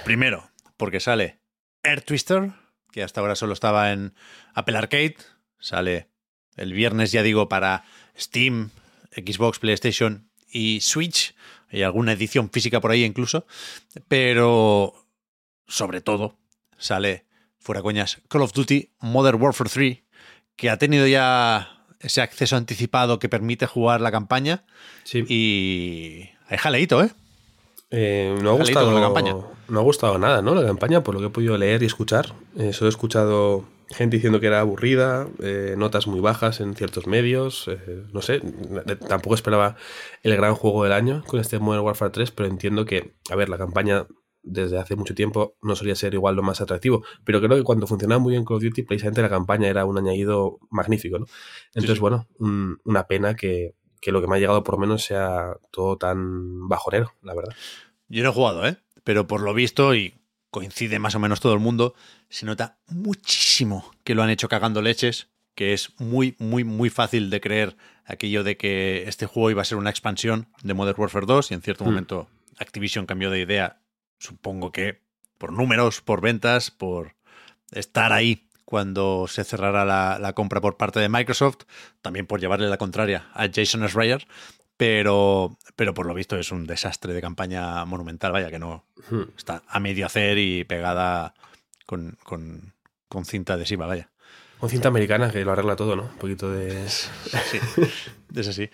Primero, 0.03 0.49
porque 0.75 0.99
sale 0.99 1.39
Air 1.83 2.01
Twister, 2.01 2.51
que 2.91 3.01
hasta 3.01 3.21
ahora 3.21 3.35
solo 3.35 3.53
estaba 3.53 3.93
en 3.93 4.13
Apple 4.53 4.77
Arcade, 4.77 5.15
sale 5.57 6.09
el 6.57 6.73
viernes, 6.73 7.13
ya 7.13 7.23
digo, 7.23 7.47
para 7.47 7.85
Steam, 8.17 8.71
Xbox, 9.15 9.59
PlayStation 9.59 10.34
y 10.55 10.79
Switch. 10.79 11.35
Hay 11.69 11.83
alguna 11.83 12.13
edición 12.13 12.49
física 12.49 12.79
por 12.79 12.91
ahí 12.91 13.03
incluso. 13.03 13.45
Pero 14.07 14.93
sobre 15.67 15.99
todo 16.01 16.37
sale, 16.77 17.25
fuera 17.59 17.81
coñas, 17.81 18.21
Call 18.29 18.41
of 18.41 18.53
Duty 18.53 18.91
Modern 19.01 19.41
Warfare 19.41 19.69
3, 19.69 19.97
que 20.55 20.69
ha 20.69 20.77
tenido 20.77 21.05
ya 21.07 21.85
ese 21.99 22.21
acceso 22.21 22.55
anticipado 22.55 23.19
que 23.19 23.27
permite 23.27 23.65
jugar 23.65 23.99
la 23.99 24.11
campaña. 24.11 24.63
Sí. 25.03 25.25
Y 25.27 26.29
hay 26.47 26.57
jaleito, 26.57 27.03
¿eh? 27.03 27.11
Eh, 27.91 28.37
no 28.41 28.51
ha 28.51 28.53
gustado 28.53 28.93
la 28.93 29.01
campaña. 29.01 29.35
No 29.67 29.79
ha 29.79 29.83
gustado 29.83 30.17
nada, 30.17 30.41
¿no? 30.41 30.55
La 30.55 30.65
campaña, 30.65 31.03
por 31.03 31.15
lo 31.15 31.19
que 31.19 31.27
he 31.27 31.29
podido 31.29 31.57
leer 31.57 31.83
y 31.83 31.85
escuchar. 31.85 32.33
Eh, 32.57 32.71
solo 32.71 32.87
he 32.87 32.89
escuchado 32.89 33.65
gente 33.89 34.17
diciendo 34.17 34.39
que 34.39 34.47
era 34.47 34.59
aburrida, 34.61 35.27
eh, 35.39 35.75
notas 35.77 36.07
muy 36.07 36.19
bajas 36.19 36.59
en 36.59 36.75
ciertos 36.75 37.07
medios. 37.07 37.67
eh, 37.67 38.03
no 38.11 38.21
sé, 38.21 38.41
tampoco 39.07 39.35
esperaba 39.35 39.75
el 40.23 40.35
gran 40.35 40.55
juego 40.55 40.83
del 40.83 40.93
año 40.93 41.23
con 41.27 41.39
este 41.39 41.59
Modern 41.59 41.83
Warfare 41.85 42.11
3, 42.11 42.31
pero 42.31 42.49
entiendo 42.49 42.85
que, 42.85 43.13
a 43.29 43.35
ver, 43.35 43.49
la 43.49 43.57
campaña 43.57 44.07
desde 44.47 44.77
hace 44.77 44.95
mucho 44.95 45.15
tiempo 45.15 45.55
no 45.63 45.75
solía 45.75 45.95
ser 45.95 46.13
igual 46.13 46.35
lo 46.35 46.43
más 46.43 46.61
atractivo, 46.61 47.03
pero 47.23 47.41
creo 47.41 47.57
que 47.57 47.63
cuando 47.63 47.87
funcionaba 47.87 48.19
muy 48.19 48.31
bien 48.33 48.45
Call 48.45 48.57
of 48.57 48.63
Duty, 48.63 48.83
precisamente 48.83 49.21
la 49.23 49.29
campaña 49.29 49.67
era 49.67 49.85
un 49.85 49.97
añadido 49.97 50.59
magnífico, 50.69 51.17
¿no? 51.17 51.25
Entonces, 51.69 51.95
sí. 51.95 51.99
bueno, 52.01 52.27
un- 52.37 52.77
una 52.85 53.07
pena 53.07 53.35
que, 53.35 53.73
que 54.01 54.11
lo 54.11 54.21
que 54.21 54.27
me 54.27 54.35
ha 54.35 54.39
llegado 54.39 54.63
por 54.63 54.77
menos 54.77 55.03
sea 55.03 55.55
todo 55.71 55.97
tan 55.97 56.67
bajonero, 56.69 57.11
la 57.23 57.33
verdad. 57.33 57.55
Yo 58.07 58.21
no 58.23 58.29
he 58.29 58.33
jugado, 58.33 58.67
¿eh? 58.67 58.77
Pero 59.03 59.25
por 59.25 59.41
lo 59.41 59.53
visto, 59.55 59.95
y 59.95 60.13
coincide 60.55 60.99
más 60.99 61.15
o 61.15 61.19
menos 61.19 61.41
todo 61.41 61.53
el 61.53 61.59
mundo, 61.59 61.95
se 62.29 62.45
nota 62.45 62.77
muchísimo 62.87 63.91
que 64.05 64.15
lo 64.15 64.23
han 64.23 64.29
hecho 64.29 64.47
cagando 64.47 64.81
leches, 64.81 65.27
que 65.53 65.73
es 65.73 65.91
muy, 65.99 66.37
muy, 66.39 66.63
muy 66.63 66.89
fácil 66.89 67.29
de 67.29 67.41
creer 67.41 67.75
aquello 68.05 68.41
de 68.45 68.55
que 68.55 69.03
este 69.05 69.25
juego 69.25 69.51
iba 69.51 69.61
a 69.61 69.65
ser 69.65 69.77
una 69.77 69.89
expansión 69.89 70.47
de 70.63 70.73
Modern 70.73 70.97
Warfare 70.97 71.25
2 71.25 71.51
y 71.51 71.53
en 71.55 71.61
cierto 71.61 71.83
Hmm. 71.83 71.87
momento 71.89 72.29
Activision 72.57 73.05
cambió 73.05 73.29
de 73.31 73.41
idea, 73.41 73.81
supongo 74.17 74.71
que 74.71 75.01
por 75.37 75.51
números, 75.51 75.99
por 75.99 76.21
ventas, 76.21 76.71
por 76.71 77.17
estar 77.73 78.13
ahí 78.13 78.47
cuando 78.63 79.27
se 79.27 79.43
cerrara 79.43 79.83
la, 79.83 80.19
la 80.19 80.31
compra 80.31 80.61
por 80.61 80.77
parte 80.77 81.01
de 81.01 81.09
Microsoft, 81.09 81.65
también 82.01 82.27
por 82.27 82.39
llevarle 82.39 82.69
la 82.69 82.77
contraria 82.77 83.27
a 83.33 83.49
Jason 83.53 83.85
Schreier, 83.89 84.25
pero, 84.77 85.57
pero 85.75 85.93
por 85.93 86.05
lo 86.05 86.13
visto 86.13 86.37
es 86.37 86.51
un 86.51 86.67
desastre 86.67 87.13
de 87.13 87.21
campaña 87.21 87.85
monumental, 87.85 88.31
vaya 88.31 88.49
que 88.51 88.59
no 88.59 88.85
Hmm. 89.09 89.23
está 89.37 89.61
a 89.67 89.79
medio 89.79 90.05
hacer 90.07 90.37
y 90.39 90.63
pegada 90.63 91.35
con, 91.85 92.17
con, 92.23 92.73
con 93.07 93.25
cinta 93.25 93.53
adhesiva, 93.53 93.85
vaya. 93.85 94.09
Con 94.59 94.69
cinta 94.69 94.87
americana 94.87 95.31
que 95.31 95.45
lo 95.45 95.51
arregla 95.51 95.75
todo, 95.75 95.95
¿no? 95.95 96.03
Un 96.03 96.17
poquito 96.17 96.49
de... 96.51 96.87
Sí, 96.89 97.59
es 98.35 98.47
así. 98.47 98.69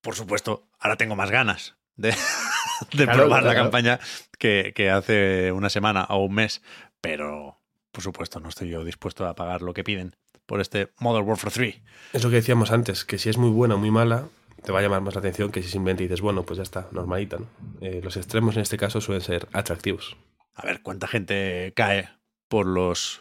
Por 0.00 0.16
supuesto, 0.16 0.66
ahora 0.80 0.96
tengo 0.96 1.14
más 1.14 1.30
ganas 1.30 1.76
de, 1.96 2.08
de 2.92 3.04
Claro, 3.04 3.20
probar 3.20 3.44
la 3.44 3.54
campaña 3.54 4.00
que, 4.38 4.72
que 4.74 4.90
hace 4.90 5.52
una 5.52 5.70
semana 5.70 6.04
o 6.08 6.24
un 6.24 6.34
mes, 6.34 6.60
pero 7.00 7.60
por 7.92 8.02
supuesto 8.02 8.40
no 8.40 8.48
estoy 8.48 8.70
yo 8.70 8.82
dispuesto 8.84 9.26
a 9.28 9.36
pagar 9.36 9.62
lo 9.62 9.72
que 9.72 9.84
piden 9.84 10.16
por 10.46 10.60
este 10.60 10.90
Modern 10.98 11.26
Warfare 11.28 11.54
3. 11.54 11.80
Es 12.12 12.24
lo 12.24 12.30
que 12.30 12.36
decíamos 12.36 12.72
antes, 12.72 13.04
que 13.04 13.18
si 13.18 13.30
es 13.30 13.38
muy 13.38 13.50
buena 13.50 13.76
o 13.76 13.78
muy 13.78 13.90
mala, 13.92 14.26
te 14.64 14.72
va 14.72 14.78
a 14.78 14.82
llamar 14.82 15.02
más 15.02 15.14
la 15.14 15.18
atención 15.18 15.52
que 15.52 15.62
si 15.62 15.68
simplemente 15.68 16.04
dices, 16.04 16.22
bueno, 16.22 16.42
pues 16.42 16.56
ya 16.56 16.62
está, 16.62 16.88
normalita, 16.90 17.36
¿no? 17.36 17.46
Eh, 17.80 18.00
los 18.02 18.16
extremos 18.16 18.56
en 18.56 18.62
este 18.62 18.78
caso 18.78 19.00
suelen 19.00 19.20
ser 19.20 19.46
atractivos. 19.52 20.16
A 20.54 20.66
ver 20.66 20.80
cuánta 20.80 21.06
gente 21.06 21.72
cae 21.76 22.08
por 22.48 22.66
los 22.66 23.20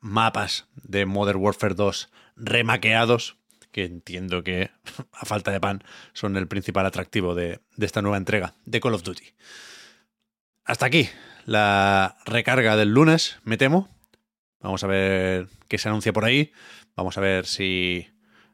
mapas 0.00 0.68
de 0.76 1.04
Modern 1.04 1.40
Warfare 1.40 1.74
2 1.74 2.10
remaqueados, 2.36 3.36
que 3.72 3.84
entiendo 3.84 4.44
que 4.44 4.70
a 5.12 5.26
falta 5.26 5.50
de 5.50 5.60
pan 5.60 5.82
son 6.12 6.36
el 6.36 6.46
principal 6.46 6.86
atractivo 6.86 7.34
de, 7.34 7.60
de 7.76 7.86
esta 7.86 8.00
nueva 8.00 8.16
entrega 8.16 8.54
de 8.64 8.80
Call 8.80 8.94
of 8.94 9.02
Duty. 9.02 9.34
Hasta 10.64 10.86
aquí 10.86 11.08
la 11.44 12.16
recarga 12.24 12.76
del 12.76 12.90
lunes, 12.90 13.38
me 13.42 13.56
temo. 13.56 13.88
Vamos 14.60 14.84
a 14.84 14.86
ver 14.86 15.48
qué 15.68 15.76
se 15.76 15.88
anuncia 15.88 16.12
por 16.12 16.24
ahí. 16.24 16.52
Vamos 16.94 17.18
a 17.18 17.20
ver 17.20 17.46
si 17.46 18.08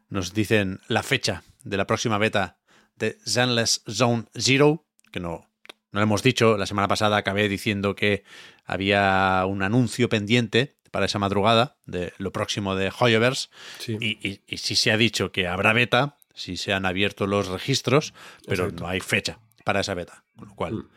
nos 0.08 0.32
dicen 0.32 0.80
la 0.88 1.02
fecha 1.02 1.44
de 1.64 1.76
la 1.76 1.86
próxima 1.86 2.18
beta 2.18 2.58
de 2.96 3.18
Zenless 3.26 3.82
Zone 3.90 4.24
Zero, 4.38 4.84
que 5.12 5.20
no, 5.20 5.48
no 5.92 6.00
lo 6.00 6.02
hemos 6.02 6.22
dicho. 6.22 6.56
La 6.56 6.66
semana 6.66 6.88
pasada 6.88 7.16
acabé 7.16 7.48
diciendo 7.48 7.94
que 7.94 8.24
había 8.64 9.44
un 9.46 9.62
anuncio 9.62 10.08
pendiente 10.08 10.76
para 10.90 11.06
esa 11.06 11.18
madrugada 11.18 11.76
de 11.86 12.12
lo 12.18 12.32
próximo 12.32 12.74
de 12.76 12.92
Hoyoverse. 12.98 13.48
Sí. 13.78 13.96
Y, 14.00 14.28
y, 14.28 14.40
y 14.46 14.58
sí 14.58 14.76
se 14.76 14.90
ha 14.92 14.96
dicho 14.96 15.32
que 15.32 15.46
habrá 15.46 15.72
beta, 15.72 16.16
sí 16.34 16.56
se 16.56 16.72
han 16.72 16.84
abierto 16.86 17.26
los 17.26 17.48
registros, 17.48 18.12
pero 18.46 18.64
Exacto. 18.64 18.82
no 18.84 18.88
hay 18.90 19.00
fecha 19.00 19.38
para 19.64 19.80
esa 19.80 19.94
beta. 19.94 20.24
Con 20.36 20.48
lo 20.48 20.54
cual, 20.54 20.74
Mm. 20.74 20.88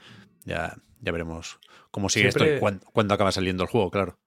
ya, 0.46 0.76
ya 1.02 1.12
veremos 1.12 1.60
cómo 1.92 2.10
sigue 2.10 2.32
Siempre- 2.32 2.46
esto 2.46 2.58
y 2.58 2.60
cuándo, 2.60 2.86
cuándo 2.92 3.14
acaba 3.14 3.32
saliendo 3.32 3.64
el 3.64 3.70
juego, 3.70 3.92
claro. 3.92 4.18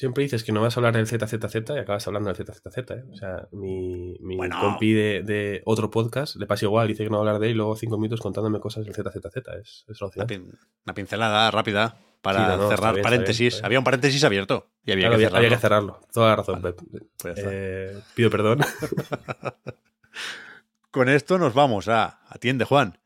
Siempre 0.00 0.22
dices 0.22 0.44
que 0.44 0.52
no 0.52 0.62
vas 0.62 0.74
a 0.74 0.80
hablar 0.80 0.94
del 0.96 1.06
ZZZ 1.06 1.56
y 1.76 1.78
acabas 1.78 2.06
hablando 2.06 2.32
del 2.32 2.36
ZZZ, 2.46 2.78
¿eh? 2.90 3.04
O 3.12 3.16
sea, 3.16 3.48
mi, 3.52 4.16
mi 4.20 4.36
Bueno. 4.38 4.58
compi 4.58 4.94
de, 4.94 5.22
de 5.22 5.60
otro 5.66 5.90
podcast 5.90 6.36
le 6.36 6.46
pasa 6.46 6.64
igual, 6.64 6.88
dice 6.88 7.04
que 7.04 7.10
no 7.10 7.18
va 7.18 7.24
a 7.24 7.28
hablar 7.28 7.38
de 7.38 7.48
él 7.48 7.52
y 7.52 7.56
luego 7.56 7.76
cinco 7.76 7.98
minutos 7.98 8.20
contándome 8.22 8.60
cosas 8.60 8.86
del 8.86 8.94
ZZZ. 8.94 9.36
Es, 9.60 9.84
es 9.88 10.00
Una, 10.00 10.26
pin- 10.26 10.58
una 10.86 10.94
pincelada 10.94 11.50
rápida 11.50 11.98
para 12.22 12.54
Sí, 12.54 12.60
no, 12.62 12.68
cerrar 12.70 12.94
bien, 12.94 13.00
está 13.00 13.10
paréntesis. 13.10 13.38
bien, 13.40 13.48
está 13.48 13.58
bien. 13.60 13.66
Había 13.66 13.78
un 13.80 13.84
paréntesis 13.84 14.24
abierto 14.24 14.70
y 14.86 14.92
había 14.92 15.08
Claro, 15.08 15.18
que 15.18 15.26
había, 15.26 15.28
cerrarlo. 15.28 15.38
había 15.46 15.56
que 15.56 15.60
cerrarlo. 15.60 16.00
Toda 16.14 16.28
la 16.30 16.36
razón, 16.36 16.62
Vale. 16.62 16.74
Pep. 17.22 17.34
Eh, 17.36 17.98
pido 18.14 18.30
perdón. 18.30 18.60
Con 20.90 21.08
esto 21.10 21.38
nos 21.38 21.54
vamos 21.54 21.88
a 21.88 22.20
Atiende 22.28 22.64
Juan. 22.64 22.98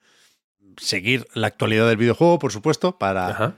Seguir 0.77 1.27
la 1.35 1.49
actualidad 1.49 1.89
del 1.89 1.97
videojuego, 1.97 2.39
por 2.39 2.53
supuesto, 2.53 2.99
para 2.99 3.29
Ajá. 3.29 3.55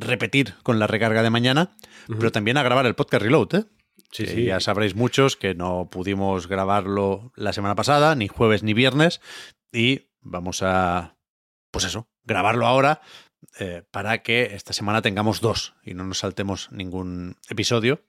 Repetir 0.00 0.54
con 0.62 0.78
la 0.78 0.86
recarga 0.86 1.22
de 1.22 1.30
mañana, 1.30 1.76
pero 2.08 2.32
también 2.32 2.56
a 2.56 2.62
grabar 2.62 2.86
el 2.86 2.94
podcast 2.94 3.22
Reload, 3.22 3.54
¿eh? 3.54 3.64
Sí. 4.10 4.44
Ya 4.44 4.58
sabréis 4.58 4.96
muchos 4.96 5.36
que 5.36 5.54
no 5.54 5.88
pudimos 5.90 6.48
grabarlo 6.48 7.32
la 7.36 7.52
semana 7.52 7.76
pasada, 7.76 8.14
ni 8.16 8.26
jueves 8.26 8.62
ni 8.62 8.74
viernes, 8.74 9.20
y 9.72 10.08
vamos 10.20 10.62
a, 10.62 11.16
pues 11.70 11.84
eso, 11.84 12.08
grabarlo 12.24 12.66
ahora 12.66 13.02
eh, 13.58 13.82
para 13.90 14.22
que 14.22 14.54
esta 14.54 14.72
semana 14.72 15.00
tengamos 15.02 15.40
dos 15.40 15.74
y 15.84 15.94
no 15.94 16.04
nos 16.04 16.18
saltemos 16.18 16.70
ningún 16.72 17.36
episodio, 17.48 18.02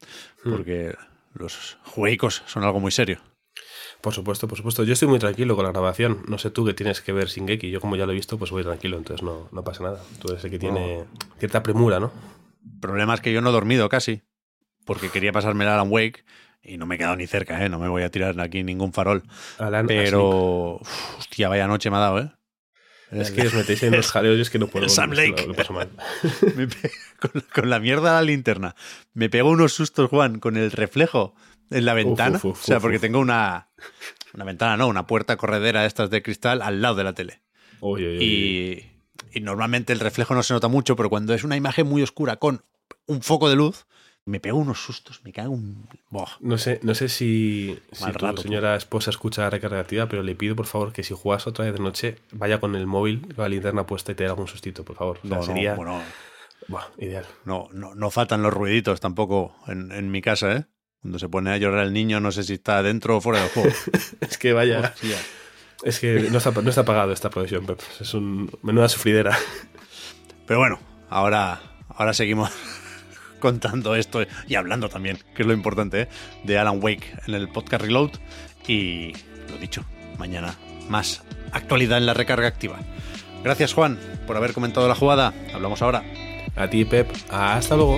Hmm. 0.44 0.52
porque 0.52 0.96
los 1.34 1.78
juegos 1.84 2.42
son 2.48 2.64
algo 2.64 2.80
muy 2.80 2.92
serio. 2.92 3.22
Por 4.02 4.14
supuesto, 4.14 4.48
por 4.48 4.58
supuesto. 4.58 4.84
Yo 4.84 4.94
estoy 4.94 5.08
muy 5.08 5.20
tranquilo 5.20 5.56
con 5.56 5.66
la 5.66 5.72
grabación. 5.72 6.24
No 6.28 6.38
sé 6.38 6.50
tú 6.52 6.66
qué 6.66 6.74
tienes 6.74 7.02
que 7.02 7.12
ver 7.14 7.30
sin 7.30 7.48
Geki. 7.48 7.70
Yo 7.72 7.80
como 7.82 7.96
ya 7.96 8.06
lo 8.06 8.12
he 8.12 8.16
visto, 8.16 8.38
pues 8.38 8.52
voy 8.52 8.64
tranquilo, 8.64 8.98
entonces 8.98 9.24
no, 9.24 9.48
no 9.52 9.64
pasa 9.64 9.84
nada. 9.84 10.02
Tú 10.20 10.30
eres 10.32 10.44
el 10.44 10.52
que 10.52 10.60
tiene 10.60 11.06
cierta 11.40 11.62
premura, 11.64 12.00
¿no? 12.00 12.12
El 12.66 12.80
problema 12.80 13.14
es 13.14 13.22
que 13.22 13.32
yo 13.34 13.42
no 13.42 13.50
he 13.50 13.54
dormido 13.54 13.90
casi, 13.90 14.22
porque 14.86 15.10
quería 15.10 15.32
pasarme 15.32 15.64
el 15.66 15.70
Alan 15.72 15.88
Wake 15.92 16.24
y 16.64 16.78
no 16.78 16.86
me 16.86 16.96
he 16.96 16.98
quedado 16.98 17.16
ni 17.16 17.28
cerca, 17.28 17.64
¿eh? 17.64 17.70
No 17.70 17.80
me 17.80 17.88
voy 17.90 18.04
a 18.04 18.10
tirar 18.12 18.40
aquí 18.40 18.64
ningún 18.64 18.94
farol. 18.94 19.24
Alan, 19.58 19.88
Pero, 19.88 20.76
uf, 20.82 21.18
hostia, 21.20 21.50
vaya 21.50 21.68
noche 21.68 21.90
me 21.90 21.98
ha 21.98 22.02
dado, 22.02 22.20
¿eh? 22.20 22.32
Es 23.12 23.32
que 23.32 23.46
os 23.46 23.54
metéis 23.54 23.84
en 23.84 23.92
los 23.94 24.08
jaleos 24.12 24.38
y 24.38 24.42
es 24.42 24.50
que 24.50 24.58
no 24.58 24.68
puedo. 24.68 24.88
Sam 24.88 25.10
que 25.10 25.16
Lake. 25.18 25.42
Lo, 25.42 25.48
lo 25.50 25.54
paso 25.56 25.74
mal. 25.74 25.90
Me 26.56 26.68
pe- 26.68 26.92
con, 27.20 27.32
la- 27.34 27.42
con 27.54 27.70
la 27.70 27.80
mierda 27.80 28.10
de 28.12 28.16
la 28.16 28.22
linterna. 28.22 28.76
Me 29.14 29.30
pegó 29.30 29.50
unos 29.50 29.74
sustos, 29.74 30.10
Juan, 30.10 30.40
con 30.40 30.56
el 30.56 30.72
reflejo 30.72 31.36
en 31.72 31.86
la 31.86 31.94
ventana. 31.94 32.38
uf, 32.38 32.46
uf, 32.46 32.62
o 32.62 32.66
sea, 32.66 32.80
porque 32.80 33.00
tengo 33.00 33.20
una, 33.20 33.70
una 34.34 34.44
ventana, 34.46 34.78
no, 34.78 34.88
una 34.88 35.08
puerta 35.08 35.38
corredera 35.38 35.82
de 35.82 35.88
estas 35.88 36.10
de 36.10 36.22
cristal 36.22 36.62
al 36.62 36.82
lado 36.82 36.96
de 36.96 37.04
la 37.04 37.14
tele. 37.14 37.42
Y, 38.00 38.84
normalmente 39.42 39.94
el 39.94 40.00
reflejo 40.00 40.36
no 40.36 40.44
se 40.44 40.54
nota 40.54 40.68
mucho, 40.68 40.96
pero 40.96 41.10
cuando 41.10 41.34
es 41.34 41.44
una 41.44 41.56
imagen 41.56 41.88
muy 41.88 42.02
oscura 42.04 42.36
con 42.38 42.64
un 43.08 43.22
foco 43.22 43.50
de 43.50 43.56
luz, 43.56 43.86
me 44.26 44.40
pego 44.40 44.60
unos 44.60 44.84
sustos, 44.84 45.22
me 45.24 45.32
cago 45.34 45.52
un... 45.52 45.88
Buah. 46.10 46.28
No 46.42 46.58
sé, 46.58 46.80
no 46.84 46.94
sé 46.94 47.10
si, 47.10 47.80
si 47.92 48.12
tu 48.12 48.34
tú. 48.36 48.42
señora 48.44 48.76
esposa 48.76 49.10
escucha 49.10 49.50
recarga 49.50 49.80
activa, 49.80 50.08
pero 50.08 50.22
le 50.22 50.36
pido 50.36 50.56
por 50.56 50.68
favor 50.68 50.94
que 50.94 51.04
si 51.04 51.16
juegas 51.16 51.48
otra 51.48 51.66
vez 51.66 51.74
de 51.74 51.80
noche, 51.80 52.18
vaya 52.32 52.60
con 52.60 52.76
el 52.76 52.86
móvil, 52.86 53.22
con 53.22 53.44
la 53.44 53.50
linterna 53.50 53.86
puesta 53.88 54.12
y 54.12 54.16
te 54.16 54.24
dé 54.24 54.30
algún 54.30 54.48
sustito, 54.48 54.84
por 54.86 54.96
favor. 54.98 55.18
O 55.24 55.28
sea, 55.28 55.30
No, 55.30 55.36
no, 55.38 55.44
sería 55.44 55.76
bueno, 55.76 56.02
buah, 56.68 56.84
ideal. 57.00 57.26
no, 57.46 57.68
no, 57.72 57.96
no 57.96 58.12
faltan 58.12 58.44
los 58.44 58.54
ruiditos 58.54 59.00
tampoco 59.00 59.56
en, 59.68 59.92
en 59.92 60.12
mi 60.12 60.22
casa, 60.22 60.56
¿eh? 60.56 60.66
Cuando 61.02 61.18
se 61.18 61.30
pone 61.30 61.52
a 61.52 61.58
llorar 61.58 61.86
el 61.86 61.94
niño, 61.94 62.20
no 62.20 62.32
sé 62.32 62.44
si 62.44 62.54
está 62.54 62.84
dentro 62.84 63.18
o 63.18 63.22
fuera 63.22 63.42
del 63.42 63.50
juego. 63.50 63.70
Es 64.22 64.38
que 64.38 64.54
vaya, 64.54 64.94
Hostia. 64.94 65.18
es 65.84 66.00
que 66.00 66.30
no 66.30 66.38
está, 66.38 66.52
no 66.52 66.70
está 66.70 66.86
pagado 66.86 67.12
esta 67.12 67.30
producción, 67.30 67.66
Pep. 67.66 67.80
Es 68.00 68.14
un 68.14 68.52
menuda 68.62 68.88
sufridera. 68.88 69.38
Pero 70.46 70.60
bueno, 70.60 70.80
ahora, 71.10 71.60
ahora 71.90 72.14
seguimos 72.14 72.52
contando 73.40 73.96
esto 73.96 74.24
y 74.48 74.56
hablando 74.56 74.90
también, 74.90 75.18
que 75.36 75.42
es 75.42 75.48
lo 75.48 75.54
importante, 75.54 76.02
¿eh? 76.02 76.08
de 76.44 76.60
Alan 76.60 76.80
Wake 76.82 77.16
en 77.26 77.34
el 77.34 77.50
podcast 77.50 77.84
Reload. 77.84 78.12
Y 78.68 79.14
lo 79.50 79.58
dicho, 79.60 79.84
mañana 80.20 80.56
más 80.88 81.24
actualidad 81.52 81.98
en 81.98 82.06
la 82.06 82.14
recarga 82.14 82.48
activa. 82.48 82.80
Gracias 83.44 83.74
Juan 83.74 84.00
por 84.28 84.38
haber 84.38 84.54
comentado 84.54 84.88
la 84.88 84.94
jugada. 84.96 85.34
Hablamos 85.52 85.82
ahora. 85.82 86.04
A 86.56 86.70
ti, 86.70 86.86
Pep. 86.86 87.10
Hasta 87.32 87.76
luego. 87.76 87.98